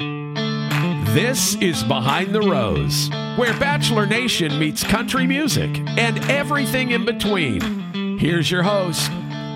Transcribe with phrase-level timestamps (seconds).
[0.00, 7.60] This is Behind the Rose, where Bachelor Nation meets country music and everything in between.
[8.18, 9.10] Here's your host,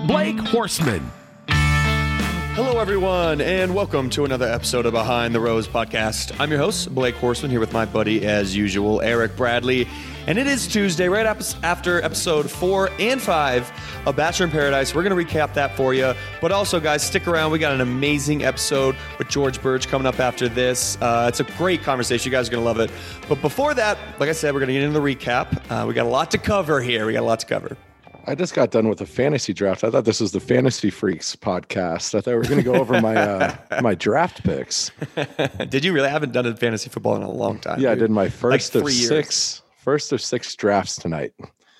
[0.05, 1.01] Blake Horstmann.
[1.47, 6.39] Hello, everyone, and welcome to another episode of Behind the Rose podcast.
[6.39, 9.87] I'm your host, Blake Horstmann, here with my buddy, as usual, Eric Bradley.
[10.27, 13.71] And it is Tuesday, right after episode four and five
[14.07, 14.95] of Bachelor in Paradise.
[14.95, 16.15] We're going to recap that for you.
[16.41, 17.51] But also, guys, stick around.
[17.51, 20.97] We got an amazing episode with George Birge coming up after this.
[20.99, 22.31] Uh, it's a great conversation.
[22.31, 22.89] You guys are going to love it.
[23.29, 25.61] But before that, like I said, we're going to get into the recap.
[25.69, 27.05] Uh, we got a lot to cover here.
[27.05, 27.77] We got a lot to cover.
[28.25, 29.83] I just got done with a fantasy draft.
[29.83, 32.15] I thought this was the Fantasy Freaks podcast.
[32.15, 34.89] I thought we were going to go over my uh, my draft picks.
[35.69, 36.07] did you really?
[36.07, 37.79] I haven't done a fantasy football in a long time.
[37.79, 37.99] Yeah, dude.
[37.99, 41.33] I did my first like of six first of six drafts tonight.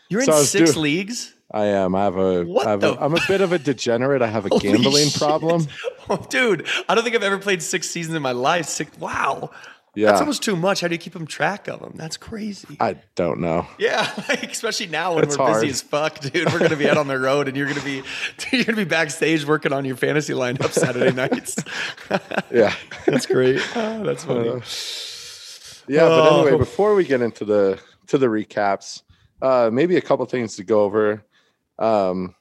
[0.09, 1.33] You're so in six doing, leagues.
[1.51, 1.95] I am.
[1.95, 2.43] I have a.
[2.43, 4.21] What I have a, I'm a bit of a degenerate.
[4.21, 5.19] I have a gambling shit.
[5.19, 5.67] problem.
[6.07, 8.67] Oh, dude, I don't think I've ever played six seasons in my life.
[8.67, 8.95] Six.
[8.99, 9.49] Wow.
[9.95, 10.09] Yeah.
[10.09, 10.81] That's almost too much.
[10.81, 11.93] How do you keep them track of them?
[11.95, 12.77] That's crazy.
[12.79, 13.65] I don't know.
[13.79, 15.61] Yeah, like, especially now when it's we're hard.
[15.61, 16.53] busy as fuck, dude.
[16.53, 18.03] We're gonna be out on the road, and you're gonna be
[18.51, 21.55] you're gonna be backstage working on your fantasy lineup Saturday nights.
[22.51, 22.75] yeah,
[23.07, 23.59] that's great.
[23.75, 24.49] Oh, that's funny.
[24.49, 24.61] Uh,
[25.87, 26.09] yeah, oh.
[26.09, 29.03] but anyway, before we get into the to the recaps.
[29.41, 31.23] Uh, maybe a couple things to go over.
[31.77, 32.35] Um,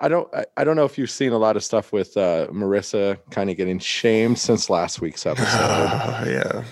[0.00, 2.48] I don't I, I, don't know if you've seen a lot of stuff with uh,
[2.48, 5.46] Maurissa kind of getting shamed since last week's episode.
[5.46, 6.64] Uh, yeah.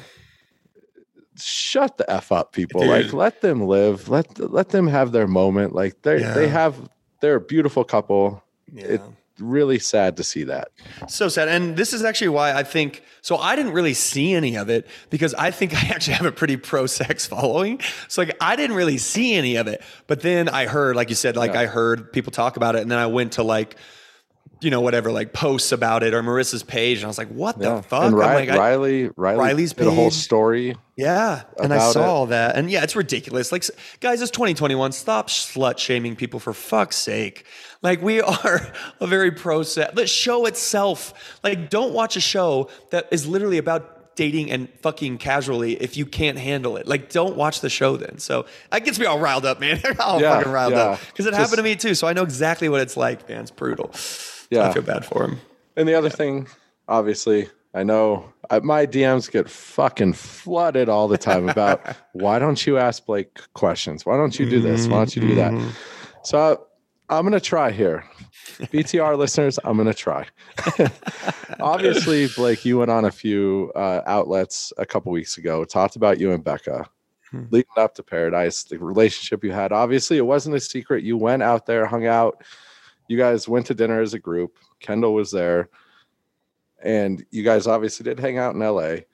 [1.36, 2.82] Shut the f up, people!
[2.82, 2.90] Dude.
[2.90, 4.08] Like, let them live.
[4.08, 5.72] Let let them have their moment.
[5.72, 6.34] Like they yeah.
[6.34, 6.76] they have
[7.20, 8.42] they're a beautiful couple.
[8.70, 8.84] Yeah.
[8.84, 9.00] It,
[9.42, 10.68] really sad to see that.
[11.08, 11.48] So sad.
[11.48, 14.86] And this is actually why I think so I didn't really see any of it
[15.10, 17.80] because I think I actually have a pretty pro sex following.
[18.08, 19.82] So like I didn't really see any of it.
[20.06, 21.60] But then I heard, like you said, like yeah.
[21.60, 23.76] I heard people talk about it and then I went to like
[24.62, 26.98] you know, whatever, like posts about it or Maurissa's page.
[26.98, 27.76] And I was like, what yeah.
[27.76, 28.04] the fuck?
[28.04, 29.84] And Riley, like, Riley, Riley, Riley's page.
[29.84, 30.76] the whole story.
[30.96, 31.42] Yeah.
[31.60, 32.56] And I saw all that.
[32.56, 33.50] And yeah, it's ridiculous.
[33.50, 33.64] Like,
[34.00, 34.92] guys, it's 2021.
[34.92, 37.44] Stop slut shaming people for fuck's sake.
[37.82, 39.94] Like, we are a very pro set.
[39.94, 45.18] The show itself, like, don't watch a show that is literally about dating and fucking
[45.18, 46.86] casually if you can't handle it.
[46.86, 48.18] Like, don't watch the show then.
[48.18, 49.80] So that gets me all riled up, man.
[49.98, 50.78] all yeah, fucking riled yeah.
[50.80, 51.00] up.
[51.06, 51.94] Because it Just, happened to me too.
[51.94, 53.40] So I know exactly what it's like, man.
[53.40, 53.90] It's brutal.
[54.52, 54.68] Yeah.
[54.68, 55.40] I feel bad for him.
[55.76, 56.46] And the other thing,
[56.86, 62.66] obviously, I know I, my DMs get fucking flooded all the time about why don't
[62.66, 64.04] you ask Blake questions?
[64.04, 64.86] Why don't you do this?
[64.86, 65.52] Why don't you do that?
[65.52, 65.70] Mm-hmm.
[66.22, 66.66] So
[67.08, 68.04] I'm going to try here.
[68.58, 70.26] BTR listeners, I'm going to try.
[71.60, 76.20] Obviously, Blake, you went on a few uh, outlets a couple weeks ago, talked about
[76.20, 76.86] you and Becca
[77.30, 77.44] hmm.
[77.50, 79.72] leading up to Paradise, the relationship you had.
[79.72, 81.04] Obviously, it wasn't a secret.
[81.04, 82.42] You went out there, hung out,
[83.12, 84.56] you guys went to dinner as a group.
[84.80, 85.68] Kendall was there,
[86.82, 89.04] and you guys obviously did hang out in L.A.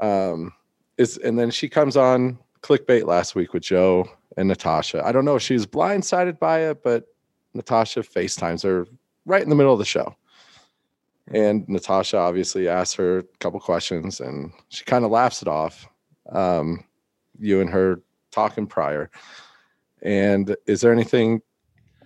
[0.00, 0.52] Um,
[0.98, 5.06] is and then she comes on clickbait last week with Joe and Natasha.
[5.06, 7.04] I don't know if she was blindsided by it, but
[7.54, 8.88] Natasha FaceTimes her
[9.26, 10.16] right in the middle of the show.
[11.32, 15.86] And Natasha obviously asks her a couple questions and she kind of laughs it off.
[16.32, 16.84] Um,
[17.38, 18.02] you and her
[18.32, 19.08] talking prior.
[20.02, 21.42] And is there anything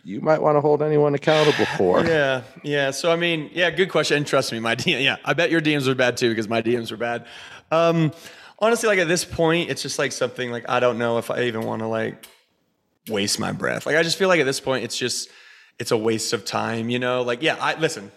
[0.05, 2.05] you might want to hold anyone accountable for.
[2.05, 2.91] Yeah, yeah.
[2.91, 4.19] So I mean, yeah, good question.
[4.19, 6.61] And trust me, my DM, yeah, I bet your DMs are bad too because my
[6.63, 7.27] DMs are bad.
[7.71, 8.13] Um,
[8.59, 11.45] honestly, like at this point, it's just like something like I don't know if I
[11.45, 12.27] even want to like
[13.09, 13.87] waste my breath.
[13.87, 15.29] Like I just feel like at this point, it's just
[15.79, 16.91] it's a waste of time.
[16.91, 18.13] You know, like yeah, I listen.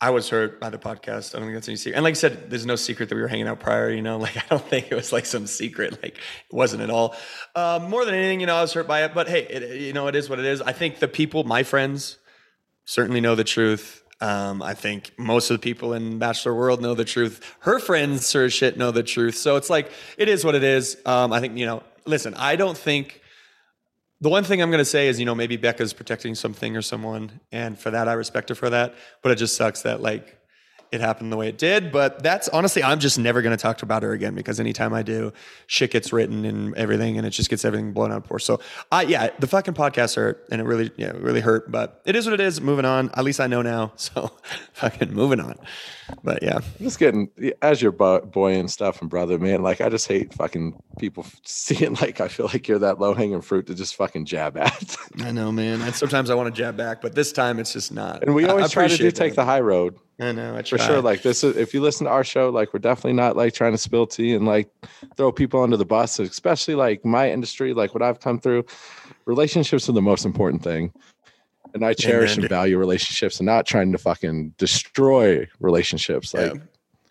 [0.00, 1.34] I was hurt by the podcast.
[1.34, 1.96] I don't think that's any secret.
[1.96, 4.18] And like I said, there's no secret that we were hanging out prior, you know,
[4.26, 6.00] like I don't think it was like some secret.
[6.02, 7.16] Like it wasn't at all.
[7.56, 9.92] Um, more than anything, you know, I was hurt by it, but hey, it, you
[9.92, 10.62] know, it is what it is.
[10.62, 12.18] I think the people, my friends
[12.84, 14.02] certainly know the truth.
[14.20, 17.56] Um, I think most of the people in Bachelor world know the truth.
[17.60, 19.36] Her friends, sir shit, know the truth.
[19.36, 20.96] So it's like, it is what it is.
[21.06, 23.20] Um, I think, you know, listen, I don't think
[24.20, 26.82] the one thing I'm going to say is, you know, maybe Becca's protecting something or
[26.82, 28.94] someone, and for that, I respect her for that.
[29.22, 30.37] But it just sucks that like
[30.92, 31.92] it happened the way it did.
[31.92, 35.02] But that's honestly, I'm just never going to talk about her again because anytime I
[35.02, 35.32] do,
[35.66, 38.38] shit gets written and everything, and it just gets everything blown out for.
[38.38, 41.70] So, I yeah, the fucking podcast hurt, and it really, yeah, it really hurt.
[41.70, 42.60] But it is what it is.
[42.60, 43.10] Moving on.
[43.14, 43.92] At least I know now.
[44.08, 44.30] So,
[44.72, 45.56] fucking moving on.
[46.22, 47.30] But yeah, I'm just getting
[47.60, 49.62] as your boy and stuff and brother, man.
[49.62, 53.40] Like I just hate fucking people seeing like I feel like you're that low hanging
[53.40, 54.96] fruit to just fucking jab at.
[55.20, 55.82] I know, man.
[55.82, 58.22] And sometimes I want to jab back, but this time it's just not.
[58.22, 59.98] and we always try to do take the high road.
[60.20, 62.72] I know, I for sure like this is if you listen to our show like
[62.74, 64.68] we're definitely not like trying to spill tea and like
[65.16, 68.64] throw people under the bus especially like my industry like what i've come through
[69.26, 70.92] relationships are the most important thing
[71.72, 72.44] and i cherish Amen.
[72.44, 76.60] and value relationships and not trying to fucking destroy relationships like Yeah.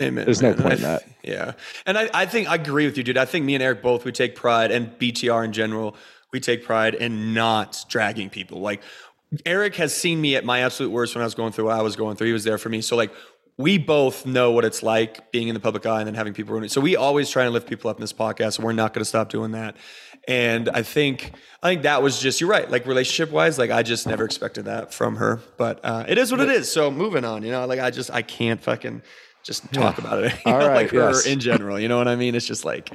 [0.01, 0.25] Amen.
[0.25, 1.03] There's no point I in that.
[1.23, 1.53] Yeah.
[1.85, 3.17] And I, I think I agree with you, dude.
[3.17, 5.95] I think me and Eric both, we take pride and BTR in general,
[6.31, 8.61] we take pride in not dragging people.
[8.61, 8.81] Like
[9.45, 11.81] Eric has seen me at my absolute worst when I was going through what I
[11.81, 12.27] was going through.
[12.27, 12.81] He was there for me.
[12.81, 13.11] So like
[13.57, 16.53] we both know what it's like being in the public eye and then having people
[16.53, 16.71] ruin it.
[16.71, 19.01] So we always try and lift people up in this podcast, and we're not going
[19.01, 19.75] to stop doing that.
[20.27, 21.31] And I think
[21.63, 22.69] I think that was just you're right.
[22.69, 25.41] Like relationship wise, like I just never expected that from her.
[25.57, 26.71] But uh, it is what it is.
[26.71, 29.01] So moving on, you know, like I just I can't fucking
[29.43, 30.33] just talk about it.
[30.45, 31.25] All know, right, like her yes.
[31.25, 31.79] in general.
[31.79, 32.35] You know what I mean?
[32.35, 32.91] It's just like,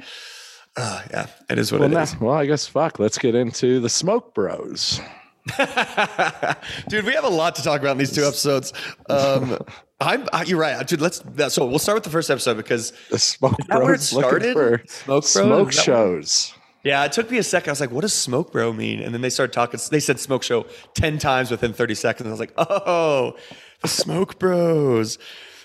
[0.77, 2.19] uh, yeah, it is what well, it nah, is.
[2.19, 4.99] well i guess fuck let's get into the smoke bros
[6.87, 8.73] dude, we have a lot to talk about in these two episodes.
[9.09, 9.59] Um,
[9.99, 11.01] I'm, I, you're right, dude.
[11.01, 11.19] Let's.
[11.19, 14.09] That, so we'll start with the first episode because the smoke that where it bros
[14.09, 14.53] started?
[14.89, 15.29] Smoke Bros?
[15.29, 16.53] smoke shows
[16.83, 17.69] yeah, it took me a second.
[17.69, 19.79] I was like, "What does smoke bro mean?" And then they started talking.
[19.89, 22.27] They said smoke show ten times within thirty seconds.
[22.27, 23.37] I was like, "Oh,
[23.81, 25.17] the smoke bros."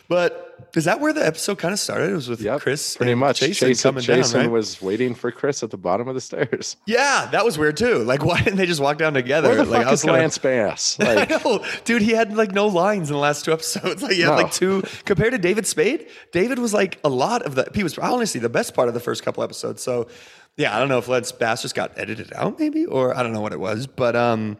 [0.09, 2.11] But is that where the episode kind of started?
[2.11, 3.41] It was with Yep, Chris, pretty and much.
[3.41, 4.43] Chasen, Chasen, coming Chasen down.
[4.43, 4.51] Right?
[4.51, 6.77] was waiting for Chris at the bottom of the stairs.
[6.87, 7.99] yeah, that was weird too.
[8.05, 9.49] Like, why didn't they just walk down together?
[9.49, 10.97] Where the like, fuck is kinda- Lance Bass?
[11.01, 12.03] I know, dude.
[12.03, 14.03] He had like no lines in the last two episodes.
[14.03, 14.37] Like he had No.
[14.37, 16.09] like two compared to David Spade.
[16.33, 17.69] David was like a lot of the.
[17.75, 19.83] He was honestly the best part of the first couple episodes.
[19.83, 20.09] So
[20.57, 23.33] yeah, I don't know if Lance Bass just got edited out, maybe, or I don't
[23.33, 24.57] know what it was, but um,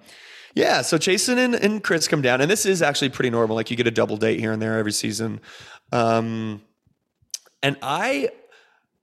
[0.55, 0.83] yeah.
[0.83, 3.57] So Chasen and, and Chris come down, and this is actually pretty normal.
[3.57, 5.41] Like you get a double date here and there every season,
[5.93, 6.63] um,
[7.63, 8.31] and I.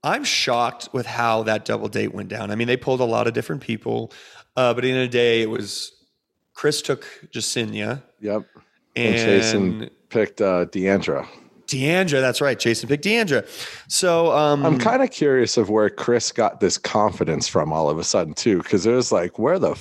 [0.04, 2.52] I'm shocked with how that double date went down.
[2.52, 4.12] I mean, they pulled a lot of different people,
[4.54, 5.90] uh, but in the end of the day, it was
[6.54, 8.44] Chris took Jessenia yep.
[8.94, 11.26] and, And, Chasen picked uh, Deandra.
[11.66, 12.20] Deandra.
[12.20, 12.56] That's right.
[12.56, 13.48] Chasen picked Deandra.
[13.88, 17.98] So um, I'm kind of curious of where Chris got this confidence from all of
[17.98, 19.74] a sudden too, because it was like, where the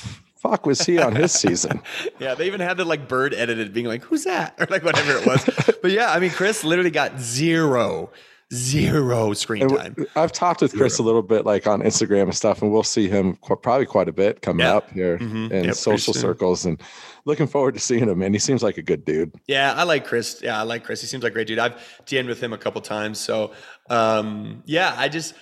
[0.50, 1.82] fuck was he on his season?
[2.20, 5.12] yeah, they even had the like bird edited, being like, "Who's that?" or like whatever
[5.18, 5.44] it was.
[5.82, 8.12] but yeah, I mean, Chris literally got zero,
[8.54, 9.96] zero screen time.
[10.16, 13.08] I've talked with Chris a little bit, like on Instagram and stuff, and we'll see
[13.10, 14.76] him qu- probably quite a bit coming Yeah.
[14.76, 15.44] up here Mhm.
[15.46, 16.80] in pretty social circles, and
[17.26, 18.22] looking forward to seeing him.
[18.22, 19.34] And he seems like a good dude.
[19.48, 20.40] Yeah, I like Chris.
[20.44, 21.02] Yeah, I like Chris.
[21.02, 21.58] He seems like a great dude.
[21.60, 21.74] I've
[22.06, 23.20] DM'd with him a couple times.
[23.20, 23.52] So
[23.90, 25.34] um, yeah, I just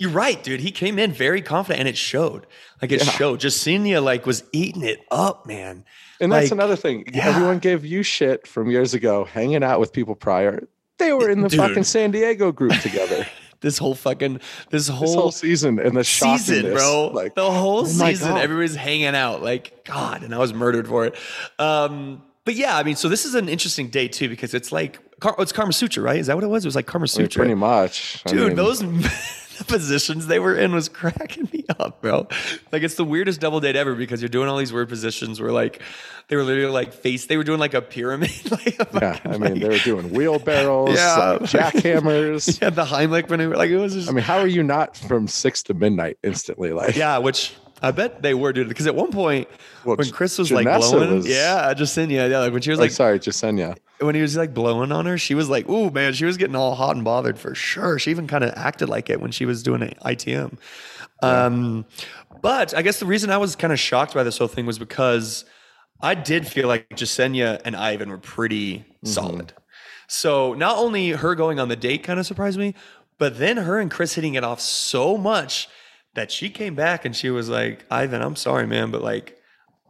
[0.00, 0.60] you're right, dude.
[0.60, 2.46] He came in very confident and it showed.
[2.82, 3.10] Like it Yeah.
[3.12, 3.40] showed.
[3.40, 5.84] Justinia like was eating it up, man.
[6.20, 7.04] And that's another thing.
[7.14, 7.28] yeah.
[7.28, 10.66] Everyone gave you shit from years ago, hanging out with people prior.
[10.98, 11.60] They were in the Dude.
[11.60, 13.26] fucking San Diego group together
[13.60, 17.08] This whole fucking this whole, this whole season, and the season, bro.
[17.12, 18.40] Like the whole oh season, God.
[18.40, 19.42] everybody's hanging out.
[19.42, 21.14] Like God, and I was murdered for it.
[21.58, 24.98] Um, but yeah, I mean, so this is an interesting day too because it's like
[25.20, 26.18] Kar- it's Karma Sutra, right?
[26.18, 26.64] Is that what it was?
[26.64, 27.40] It was like Karma I mean, Sutra.
[27.40, 28.82] pretty much, I Dude, mean, those
[29.64, 32.26] positions they were in was cracking me up, bro.
[32.72, 35.52] Like it's the weirdest double date ever because you're doing all these weird positions where
[35.52, 35.80] like
[36.28, 38.30] they were literally like face they were doing like a pyramid.
[38.50, 41.16] like, a Yeah, fucking, I mean, like- they were doing wheelbarrows, Yeah.
[41.18, 42.60] Uh, like jackhammers.
[42.60, 43.56] yeah, the Heimlich maneuver.
[43.56, 46.72] Like it was just I mean, how are you not from six to midnight instantly?
[46.72, 48.68] Like, Yeah, which I bet they were, dude.
[48.68, 49.48] Because at one point
[49.84, 52.78] Well, when Chris was like Janessa blowing, was- yeah, Jacinia, yeah, like when she was
[52.78, 53.76] like, like sorry, Jasenia.
[54.00, 56.56] When he was like blowing on her, she was like, "Ooh, man," she was getting
[56.56, 57.98] all hot and bothered for sure.
[57.98, 60.58] She even kind of acted like it when she was doing an ITM.
[61.22, 61.84] Um,
[62.40, 64.78] but I guess the reason I was kind of shocked by this whole thing was
[64.78, 65.44] because
[66.00, 69.52] I did feel like Jessenia and Ivan were pretty solid.
[70.08, 72.74] So not only her going on the date kind of surprised me,
[73.18, 75.68] but then her and Chris hitting it off so much
[76.14, 79.36] that she came back and she was like, "Ivan, I'm sorry, man, but like."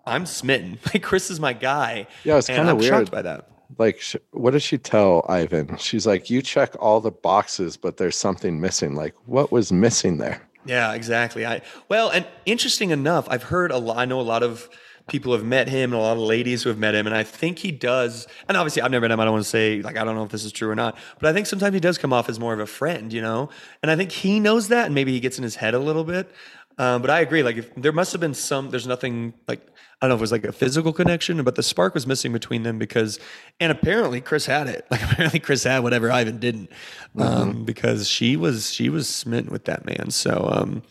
[0.06, 0.78] I'm smitten.
[0.94, 2.06] Like Chris is my guy.
[2.24, 2.88] Yeah, it's and kinda weird.
[2.88, 3.48] shocked by that.
[3.78, 5.76] Like, what does she tell Ivan?
[5.76, 8.94] She's like, you check all the boxes, but there's something missing.
[8.94, 10.42] Like, what was missing there?
[10.64, 11.46] Yeah, exactly.
[11.46, 13.98] I well, and interesting enough, I've heard a lot.
[13.98, 14.68] I know a lot of
[15.08, 17.22] people have met him, and a lot of ladies who have met him, and I
[17.22, 18.26] think he does.
[18.48, 19.20] And obviously, I've never met him.
[19.20, 20.98] I don't want to say like I don't know if this is true or not,
[21.18, 23.48] but I think sometimes he does come off as more of a friend, you know.
[23.82, 26.04] And I think he knows that, and maybe he gets in his head a little
[26.04, 26.30] bit.
[26.78, 27.42] Um, but I agree.
[27.42, 28.70] Like, if, there must have been some.
[28.70, 29.66] There's nothing like
[30.02, 32.32] I don't know if it was like a physical connection, but the spark was missing
[32.32, 33.18] between them because,
[33.60, 34.86] and apparently Chris had it.
[34.90, 36.70] Like apparently Chris had whatever Ivan didn't,
[37.18, 40.10] um, because she was she was smitten with that man.
[40.10, 40.82] So um,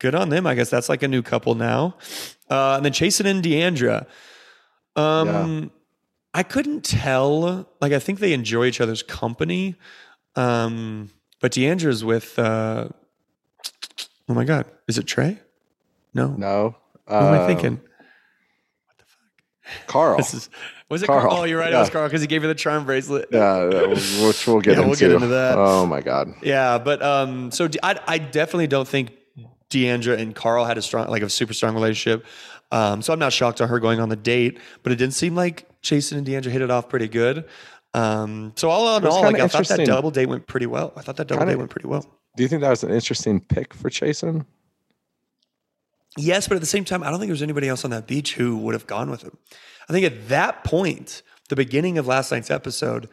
[0.00, 0.46] good on them.
[0.46, 1.96] I guess that's like a new couple now.
[2.50, 4.06] Uh, and then Chasen and Deandra.
[4.96, 5.70] Um,
[6.34, 7.66] I couldn't tell.
[7.80, 9.76] Like I think they enjoy each other's company.
[10.36, 12.38] Um, but Deandra's with.
[12.38, 12.88] Uh,
[14.28, 15.38] oh my God, is it Trey?
[16.14, 16.28] No.
[16.36, 16.76] No.
[17.06, 17.80] What am I Uh, thinking?
[19.86, 20.16] Carl.
[20.18, 20.50] This is
[20.88, 21.22] was it Carl.
[21.28, 21.40] Carl?
[21.40, 21.72] Oh, you're right.
[21.72, 23.28] It was Carl because he gave her the charm bracelet.
[23.32, 24.86] yeah, which we'll get Yeah, into.
[24.88, 25.56] we'll get into that.
[25.58, 26.34] Oh my god.
[26.42, 29.12] Yeah, but um, so I definitely don't think
[29.70, 32.26] Deandra and Carl had a strong, like a super strong relationship.
[32.70, 35.34] Um, so I'm not shocked on her going on the date, but it didn't seem
[35.34, 37.44] like Chasen and Deandra hit it off pretty good.
[37.94, 40.92] Um, so all in all, like I thought that double date went pretty well.
[40.96, 42.06] I thought that double Kinda- date went pretty well.
[42.36, 44.46] Do you think that was an interesting pick for Chasen?
[46.18, 48.06] Yes, but at the same time, I don't think there was anybody else on that
[48.06, 49.36] beach who would have gone with him.
[49.88, 53.08] I think at that point, the beginning of last night's episode,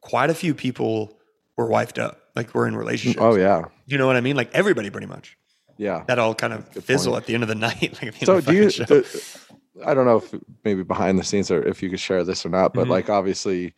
[0.00, 1.18] quite a few people
[1.56, 3.22] were wifed up, like were in relationships.
[3.22, 4.36] Oh yeah, You know what I mean?
[4.36, 5.36] Like everybody pretty much.
[5.78, 6.04] yeah.
[6.08, 7.98] That all kind of fizzle at the end of the night.
[8.02, 8.70] Like So end of the do you?
[8.70, 8.84] show.
[8.84, 9.38] the-
[9.86, 12.50] I don't know if maybe behind the scenes or if you could share this or
[12.50, 12.90] not, but Mhm.
[12.90, 13.74] like obviously,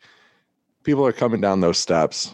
[0.83, 2.33] people are coming down those steps.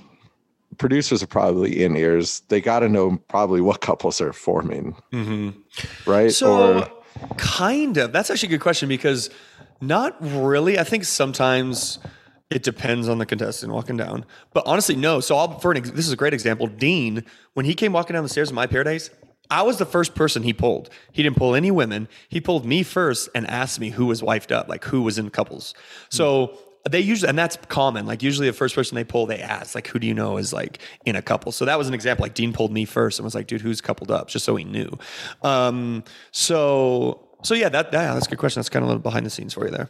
[0.78, 2.42] Producers are probably in ears.
[2.48, 6.10] They got to know probably what couples are forming, mm-hmm.
[6.10, 6.32] right?
[6.32, 6.92] So, or
[7.38, 8.13] kind of.
[8.13, 9.30] That's actually a good question because
[9.82, 10.80] not really.
[10.80, 12.00] I think sometimes
[12.50, 14.25] it depends on the contestant walking down.
[14.54, 15.20] But honestly, no.
[15.20, 16.68] So, I'll, for an ex- this is a great example.
[16.68, 19.10] Dean, when he came walking down the stairs in My Paradise,
[19.51, 20.90] I was the first person he pulled.
[21.12, 22.08] He didn't pull any women.
[22.30, 25.30] He pulled me first and asked me who was wifed up, like who was in
[25.30, 25.74] couples.
[26.10, 26.58] So
[26.89, 28.05] they usually, and that's common.
[28.05, 30.51] Like usually, the first person they pull, they ask, like, who do you know is
[30.51, 31.51] like in a couple?
[31.51, 32.23] So that was an example.
[32.23, 34.29] Like Dean pulled me first and was like, dude, who's coupled up?
[34.29, 34.97] Just so he knew.
[35.43, 38.59] Um, so, so yeah, that, yeah, that's a good question.
[38.59, 39.89] That's kind of a little behind the scenes for you there.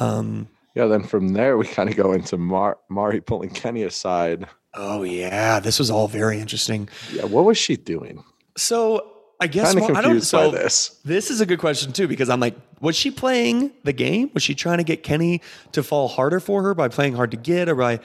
[0.00, 4.46] Um, yeah, then from there we kind of go into Mar- Mari pulling Kenny aside.
[4.74, 6.88] oh yeah, this was all very interesting.
[7.12, 8.24] Yeah, what was she doing?
[8.56, 10.20] So I guess well, I don't.
[10.20, 11.00] So this.
[11.04, 14.30] This is a good question too because I'm like, was she playing the game?
[14.34, 17.36] Was she trying to get Kenny to fall harder for her by playing hard to
[17.36, 18.00] get, or by,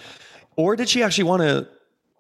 [0.56, 1.68] or did she actually want to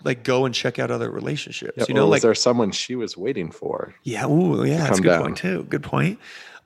[0.03, 1.73] like go and check out other relationships?
[1.75, 3.93] Yeah, you or know, was like there someone she was waiting for?
[4.03, 5.21] yeah, ooh, yeah, that's a good down.
[5.21, 5.63] point too.
[5.63, 6.19] Good point.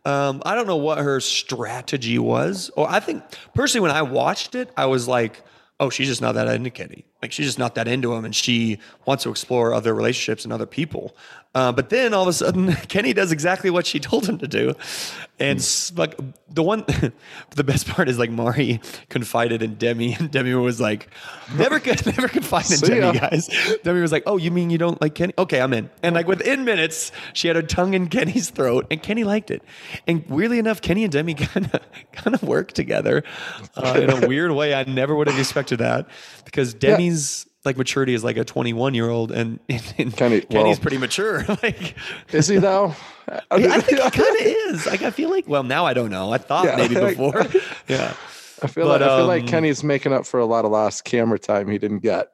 [0.06, 3.24] Um, I don't know what her strategy was, or I think
[3.56, 5.42] personally, when I watched it, I was like,
[5.80, 7.06] "Oh, she's just not that into Kenny.
[7.22, 10.52] Like, she's just not that into him, and she wants to explore other relationships and
[10.52, 11.16] other people."
[11.56, 14.48] Uh, but then all of a sudden, Kenny does exactly what she told him to
[14.48, 14.74] do,
[15.40, 16.20] and s- like
[16.50, 16.84] the one,
[17.56, 21.10] the best part is like Mari confided in Demi, and Demi was like,
[21.56, 23.12] "Never, could, never confide in See Demi, ya.
[23.30, 23.50] guys."
[23.84, 25.34] Demi was like, "Oh, you mean you don't like Kenny?
[25.38, 29.04] Okay, I'm in." And like within minutes, she had her tongue in Kenny's throat, and
[29.04, 29.62] Kenny liked it.
[30.08, 31.82] And weirdly enough, Kenny and Demi kind of
[32.14, 33.24] kind of work together
[33.78, 34.74] uh, in a weird way.
[34.74, 36.08] I never would have expected that
[36.46, 40.76] because Demi's like maturity is like a 21 year old, and, and Kenny- Kenny's well-
[40.78, 41.46] pretty mature.
[41.64, 41.96] like.
[42.32, 42.96] Is he though?
[43.52, 44.86] I think he kind of is.
[44.86, 45.48] Like I feel like.
[45.48, 46.32] Well, now I don't know.
[46.32, 46.76] I thought Yeah.
[46.76, 47.46] maybe before.
[47.88, 48.14] Yeah.
[48.62, 50.72] I feel But, like I feel like um, Kenny's making up for a lot of
[50.72, 52.28] lost camera time he didn't get.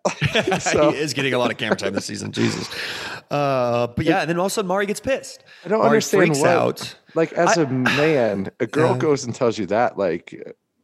[0.62, 2.31] so he is getting a lot of camera time this season.
[2.31, 2.69] Jesus.
[3.31, 5.43] Uh, but yeah, and then all of a sudden Mari gets pissed.
[5.65, 6.95] I don't Mari understand freaks what, out.
[7.15, 8.98] Like as I- a man, a girl Yeah.
[9.00, 10.36] goes and tells you that, like,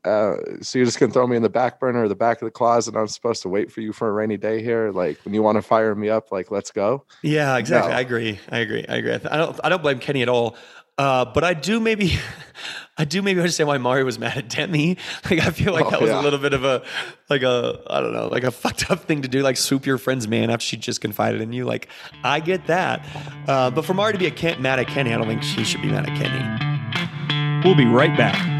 [0.06, 2.46] uh, so you're just gonna throw me in the back burner or the back of
[2.46, 2.96] the closet?
[2.96, 4.92] I'm supposed to wait for you for a rainy day here.
[4.92, 7.04] Like when you want to fire me up, like let's go.
[7.24, 7.92] Yeah, exactly.
[7.92, 7.98] No.
[7.98, 8.40] I agree.
[8.52, 8.86] I agree.
[8.88, 9.14] I agree.
[9.16, 9.60] I th- I don't.
[9.64, 10.56] I don't blame Kenny at all.
[10.98, 12.14] Uh, but I do maybe,
[12.98, 14.96] I do maybe understand why Mari was mad at Demi.
[15.30, 16.22] Like I feel like Oh, that was yeah.
[16.22, 16.84] a little bit of a,
[17.30, 19.42] like a, I don't know, like a fucked up thing to do.
[19.42, 21.66] Like swoop your friend's man after she just confided in you.
[21.66, 21.90] Like
[22.24, 23.06] I get that.
[23.46, 25.66] Uh, but for Mari to be a Ken- mad at Kenny, I don't think she
[25.66, 27.62] should be mad at Kenny.
[27.66, 28.55] We'll be right back.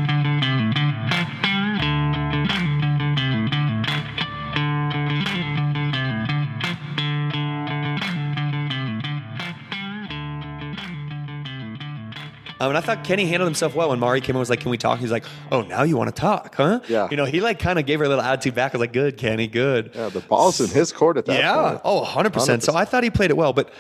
[12.60, 14.72] Um, and I thought Kenny handled himself well when Mari came and was like, "Can
[14.72, 17.08] we talk?" He's like, "Oh, now you want to talk, huh?" Yeah.
[17.12, 18.74] You know, he like kind of gave her a little attitude back.
[18.74, 21.70] I was like, "Good, Kenny, good." Yeah, the ball's in his court at that yeah.
[21.70, 21.82] point.
[21.84, 22.64] Oh, 100 percent.
[22.64, 23.52] So I thought he played it well.
[23.52, 23.74] But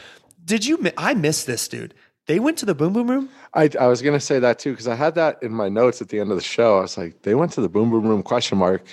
[0.43, 0.91] did you?
[0.97, 1.93] I missed this, dude.
[2.27, 3.29] They went to the boom boom room.
[3.53, 6.09] I, I was gonna say that too because I had that in my notes at
[6.09, 6.79] the end of the show.
[6.79, 8.83] I was like, they went to the boom boom room question mark,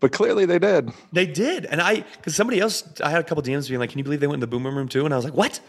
[0.00, 0.90] but clearly they did.
[1.12, 3.98] They did, and I because somebody else, I had a couple DMs being like, "Can
[3.98, 5.60] you believe they went in the boom boom room too?" And I was like, "What?"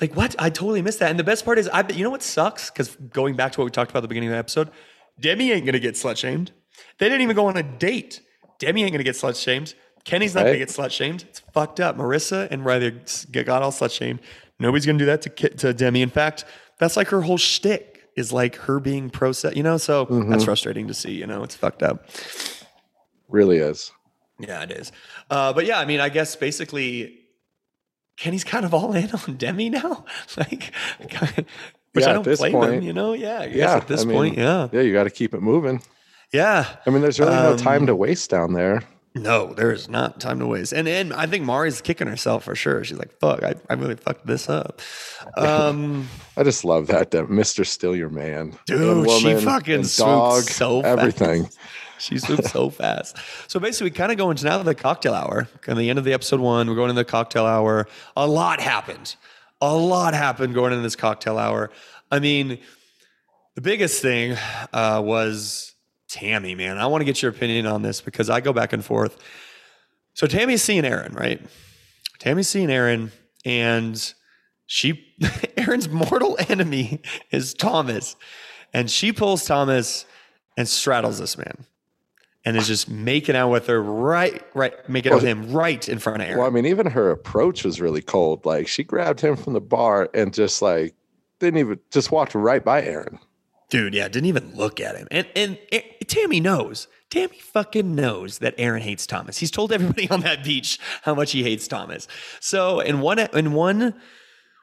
[0.00, 0.34] Like what?
[0.38, 1.10] I totally missed that.
[1.10, 2.70] And the best part is, I you know what sucks?
[2.70, 4.70] Because going back to what we talked about at the beginning of the episode,
[5.18, 6.52] Demi ain't gonna get slut shamed.
[6.98, 8.20] They didn't even go on a date.
[8.58, 9.74] Demi ain't gonna get slut shamed.
[10.04, 10.58] Kenny's not gonna Right.
[10.58, 11.24] get slut shamed.
[11.28, 11.96] It's fucked up.
[11.96, 13.00] Maurissa and Riley
[13.32, 14.20] got all slut shamed.
[14.58, 16.02] Nobody's gonna do that to to Demi.
[16.02, 16.44] In fact,
[16.78, 19.56] that's like her whole shtick is like her being pro set.
[19.56, 21.12] You know, so that's frustrating to see.
[21.12, 22.06] You know, it's fucked up.
[23.28, 23.92] Really is.
[24.38, 24.92] Yeah, it is.
[25.30, 27.20] Uh, but yeah, I mean, I guess basically
[28.16, 30.04] Kenny's kind of all in on Demi now.
[30.36, 30.72] like,
[31.92, 32.82] which Yeah, I at don't this blame point- him.
[32.82, 33.76] You know, yeah, I Yeah.
[33.76, 35.82] At this I mean, point, yeah, Yeah, you got to keep it moving.
[36.32, 36.66] yeah.
[36.86, 38.82] I mean, there's really no Um, time to waste down there.
[39.14, 40.74] No, there is not time to waste.
[40.74, 42.84] And and I think Mari's kicking herself for sure.
[42.84, 44.82] She's like, fuck, I, I really fucked this up.
[45.38, 46.06] Um,
[46.36, 47.64] I just love that, that Mr.
[47.66, 48.52] Still Your Man.
[48.66, 51.56] Dude, And she fucking dog, so fast.
[51.98, 53.16] she swoops so fast.
[53.48, 55.48] So basically, we kind of go into now the cocktail hour.
[55.66, 57.86] At the end of the episode one, we're going into the cocktail hour.
[58.16, 59.16] A lot happened.
[59.60, 61.70] A lot happened going into this cocktail hour.
[62.10, 62.58] I mean,
[63.54, 64.36] the biggest thing
[64.72, 65.74] uh, was
[66.08, 66.78] Tammy, man.
[66.78, 69.16] I want to get your opinion on this because I go back and forth.
[70.14, 71.40] So Tammy's seeing Aaron, right?
[72.18, 73.12] Tammy's seeing Aaron,
[73.44, 74.14] and
[74.66, 75.14] she,
[75.56, 77.00] Aaron's mortal enemy
[77.30, 78.16] is Thomas.
[78.72, 80.04] And she pulls Thomas
[80.56, 81.66] and straddles this man
[82.46, 85.98] and is just making out with her right, right, making out with him right in
[85.98, 86.38] front of Aaron.
[86.38, 88.46] Well, I mean, even her approach was really cold.
[88.46, 90.94] Like she grabbed him from the bar and just like
[91.40, 93.18] didn't even just walked right by Aaron.
[93.68, 95.08] Dude, yeah, didn't even look at him.
[95.10, 96.86] And and A- Tammy knows.
[97.10, 99.38] Tammy fucking knows that Aaron hates Thomas.
[99.38, 102.06] He's told everybody on that beach how much he hates Thomas.
[102.40, 104.00] So in one in one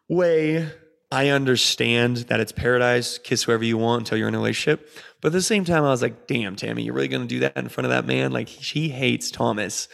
[0.07, 0.69] way,
[1.13, 4.89] I understand that it's paradise, kiss whoever you want until you're in a relationship.
[5.22, 7.55] But at the same time, I was like, damn, Tammy, you're really gonna do that
[7.55, 8.32] in front of that man?
[8.32, 9.88] Like she hates Thomas.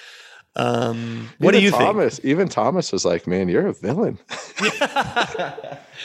[0.55, 4.17] Um, what Even do you Thomas, Even Thomas was like, "Man, you're a villain."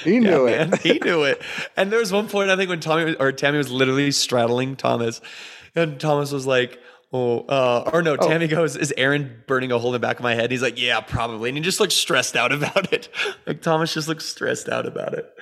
[0.04, 0.70] he knew Yeah, it.
[0.70, 1.40] man, he knew it.
[1.76, 5.20] And there was one point I think when Tommy or Tammy was literally straddling Thomas,
[5.74, 6.78] and Thomas was like,
[7.14, 10.22] "Oh, uh, or no." Tammy goes, "Is Aaron burning a hole in the back of
[10.22, 13.08] my head?" He's like, "Yeah, probably." And he just looks stressed out about it.
[13.46, 15.32] Like Thomas just looks stressed out about it.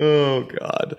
[0.00, 0.96] Oh God.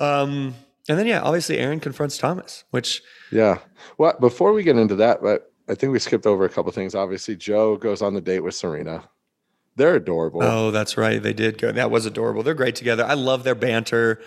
[0.00, 0.54] Um,
[0.88, 3.58] and then yeah, obviously Aaron confronts Thomas, which Yeah.
[3.98, 6.94] Well, before we get into that, but I think we skipped over a couple things.
[6.94, 9.04] Obviously, Joe goes on the date with Serena.
[9.76, 10.42] They're adorable.
[10.42, 11.22] Oh, that's right.
[11.22, 11.70] They did go.
[11.70, 12.42] That was adorable.
[12.42, 13.04] They're great together.
[13.04, 14.20] I love their banter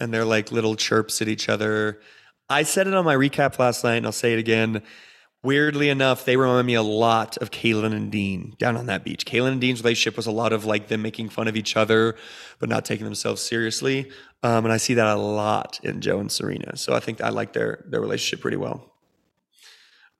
[0.00, 2.00] and their like little chirps at each other.
[2.48, 4.82] I said it on my recap last night, and I'll say it again.
[5.42, 9.24] Weirdly enough, they remind me a lot of Caelynn and Dean down on that beach.
[9.26, 12.16] Caelynn and Dean's relationship was a lot of like them making fun of each other,
[12.58, 14.10] but not taking themselves seriously.
[14.42, 16.76] Um, and I see that a lot in Joe and Serena.
[16.76, 18.92] So I think I like their their relationship pretty well.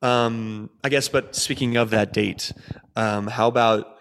[0.02, 2.52] Um, I guess, but speaking of that date,
[2.94, 3.96] um, how about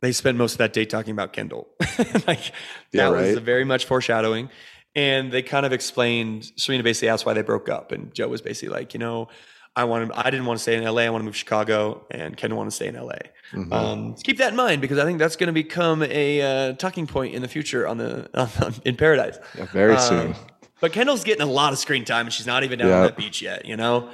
[0.00, 1.68] they spent most of that date talking about Kendall?
[2.26, 2.52] like
[2.92, 4.50] Yeah, that was very much foreshadowing.
[4.96, 7.92] And they kind of explained, Serena basically asked why they broke up.
[7.92, 9.28] And Joe was basically like, you know,
[9.76, 11.02] I wanted, I didn't want to stay in LA.
[11.02, 12.04] I want to move to Chicago.
[12.10, 13.12] And Kendall wanted to stay in LA.
[13.52, 13.72] Mm-hmm.
[13.72, 17.06] Um, keep that in mind because I think that's going to become a uh, talking
[17.06, 18.28] point in the future on the
[18.64, 19.38] on, in Paradise.
[19.56, 20.34] Yeah, very Um, soon.
[20.80, 22.96] But Kendall's getting a lot of screen time and she's not even down Yeah.
[22.96, 24.10] on that beach yet, you know?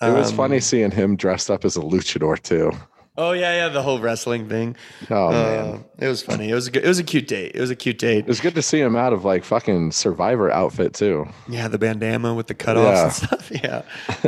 [0.00, 2.70] It was Um, funny seeing him dressed up as a luchador too.
[3.16, 4.74] Oh yeah, yeah, the whole wrestling thing.
[5.10, 6.48] Oh Uh, man, it was funny.
[6.48, 7.52] It was a good, it was a cute date.
[7.54, 8.20] It was a cute date.
[8.20, 11.26] it was good to see him out of like fucking Survivor outfit too.
[11.48, 13.04] Yeah, the bandana with the cutoffs Yeah.
[13.04, 13.50] and stuff.
[13.62, 13.82] Yeah.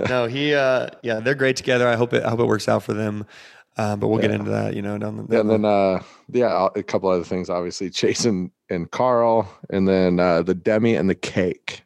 [0.09, 1.89] No, he uh yeah, they're great together.
[1.89, 3.25] I hope it I hope it works out for them.
[3.77, 6.83] Um, but we'll get into that, you know, down the And then uh yeah, a
[6.83, 11.84] couple other things obviously Chasen and Carl and then uh the Demi and the cake.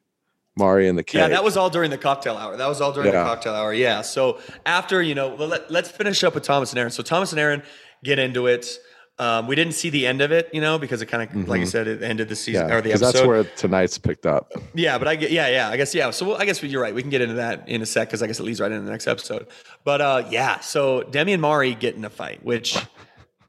[0.58, 1.20] Mari and the cake.
[1.20, 2.56] Yeah, that was all during the cocktail hour.
[2.56, 3.22] That was all during Yeah.
[3.22, 3.72] the cocktail hour.
[3.72, 4.02] Yeah.
[4.02, 6.90] So after, you know, let, let's finish up with Thomas and Aaron.
[6.90, 7.62] So Thomas and Aaron
[8.04, 8.66] get into it.
[9.20, 11.58] Um, we didn't see the end of it, you know, because it kind of, like
[11.58, 12.70] you said, it ended the season Mm-hmm.
[12.70, 13.12] yeah, or the episode.
[13.14, 14.52] that's where tonight's picked up.
[14.74, 15.68] Yeah, but I get yeah, yeah.
[15.70, 16.10] I guess yeah.
[16.10, 16.94] So well, I guess you're right.
[16.94, 18.84] We can get into that in a sec because I guess it leads right into
[18.84, 19.48] the next episode.
[19.82, 22.76] But uh, yeah, so Demi and Mari get in a fight, which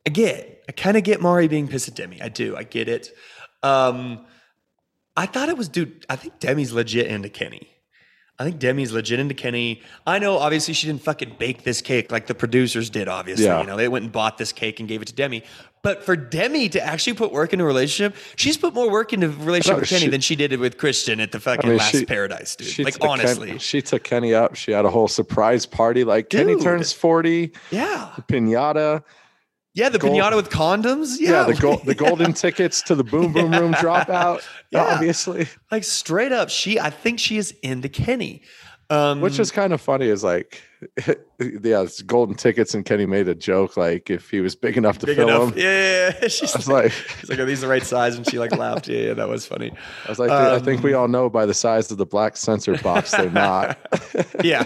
[0.07, 0.63] I get.
[0.67, 2.19] I kind of get Mari being pissed at Demi.
[2.19, 2.55] I do.
[2.57, 3.11] I get it.
[3.61, 4.25] Um,
[5.19, 6.05] I thought it was dude.
[6.09, 7.67] I think Demi's legit into Kenny.
[8.41, 9.81] I think Demi's legit into Kenny.
[10.07, 13.09] I know, obviously, she didn't fucking bake this cake like the producers did.
[13.09, 13.59] Obviously, Yeah.
[13.59, 15.43] you know, they went and bought this cake and gave it to Demi.
[15.81, 19.27] But for Demi to actually put work into a relationship, she's put more work into
[19.27, 21.67] a relationship No, with Kenny she- than she did with Christian at the fucking I
[21.69, 22.79] mean, last she- Paradise, dude.
[22.85, 24.55] Like took Ken- honestly, she took Kenny up.
[24.55, 26.05] She had a whole surprise party.
[26.05, 29.03] Like Kenny turns 40, yeah, pinata.
[29.79, 29.89] Yeah.
[29.89, 33.33] The Gold- pinata with condoms, yeah, Yeah, the gold, the golden tickets to the boom
[33.37, 34.47] boom room drop out.
[34.71, 34.83] Yeah.
[34.83, 35.47] Obviously.
[35.71, 36.49] like straight up.
[36.51, 38.43] She, I think she is into Kenny.
[38.91, 40.61] Um, Which is kind of funny is like,
[41.05, 44.97] yeah, it's golden tickets, and Kenny made a joke like if he was big enough
[44.99, 45.49] to big enough.
[45.55, 45.57] them.
[45.59, 45.63] Yeah,
[46.09, 46.27] yeah, yeah.
[46.27, 48.15] she's I was like, like, she's like, are these the right size?
[48.15, 48.87] And she like laughed.
[48.87, 49.71] Yeah, yeah, that was funny.
[50.05, 52.37] I was like, I think Um, we all know by the size of the black
[52.37, 53.77] sensor box, they're not.
[54.43, 54.63] yeah.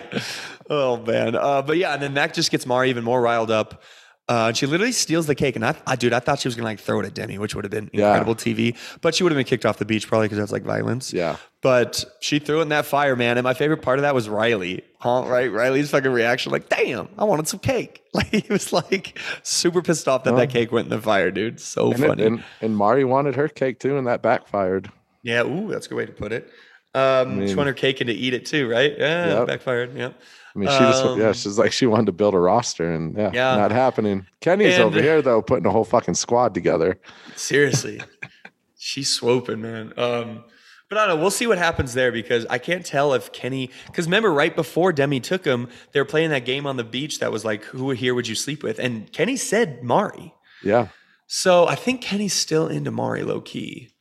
[0.69, 1.35] Oh man.
[1.35, 3.81] Uh, but yeah, and then that just gets Mari even more riled up.
[4.29, 6.55] Uh, and she literally steals the cake, and I, I, dude, I thought she was
[6.55, 8.07] gonna like throw it at Demi, which would have been Yeah.
[8.07, 8.75] incredible TV.
[9.01, 11.11] But she would have been kicked off the beach probably because that's like violence.
[11.11, 11.35] Yeah.
[11.61, 13.37] But she threw it in that fire, man.
[13.37, 14.83] And my favorite part of that was Riley.
[14.99, 15.23] Huh?
[15.27, 15.51] Right?
[15.51, 17.99] Riley's fucking reaction, like, damn, I wanted some cake.
[18.13, 21.59] Like he was like super pissed off that that cake went in the fire, dude.
[21.59, 22.23] So And, it, funny.
[22.25, 24.91] and, and Mari wanted her cake too, and that backfired.
[25.23, 26.47] yeah, ooh, that's a good way to put it.
[26.95, 28.93] Um, she mean- wanted her cake and to eat it too, right?
[28.97, 29.47] Yeah, Yep.
[29.47, 29.97] backfired.
[29.97, 30.21] Yep.
[30.55, 33.17] I mean, she just Um, yeah, she's like she wanted to build a roster, and
[33.17, 33.55] yeah, Yeah.
[33.55, 34.27] not happening.
[34.41, 36.99] Kenny's And- over here though, putting a whole fucking squad together.
[37.35, 37.99] Seriously.
[38.77, 39.93] She's swooping, man.
[39.97, 40.43] Um,
[40.89, 41.21] but I don't know.
[41.21, 43.71] We'll see what happens there because I can't tell if Kenny.
[43.87, 47.19] Because remember, right before Demi took him, they were playing that game on the beach
[47.19, 50.33] that was like, "Who here would you sleep with?" And Kenny said Mari.
[50.61, 50.87] Yeah,
[51.27, 53.92] So I think Kenny's still into Mari low key.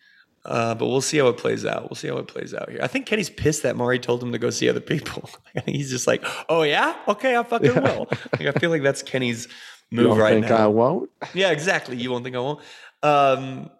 [0.45, 1.83] Uh, but we'll see how it plays out.
[1.83, 2.81] We'll see how it plays out here.
[2.83, 5.31] I think Kenny's pissed that Mari told him to go see other people.
[5.57, 8.83] I think he's just like, "Oh yeah, okay, I fucking will." Like, I feel like
[8.83, 9.47] that's Kenny's
[9.93, 10.57] move right think now.
[10.57, 11.11] I won't?
[11.35, 11.97] Yeah, exactly.
[11.97, 12.61] You won't think I won't.
[13.03, 13.71] Um,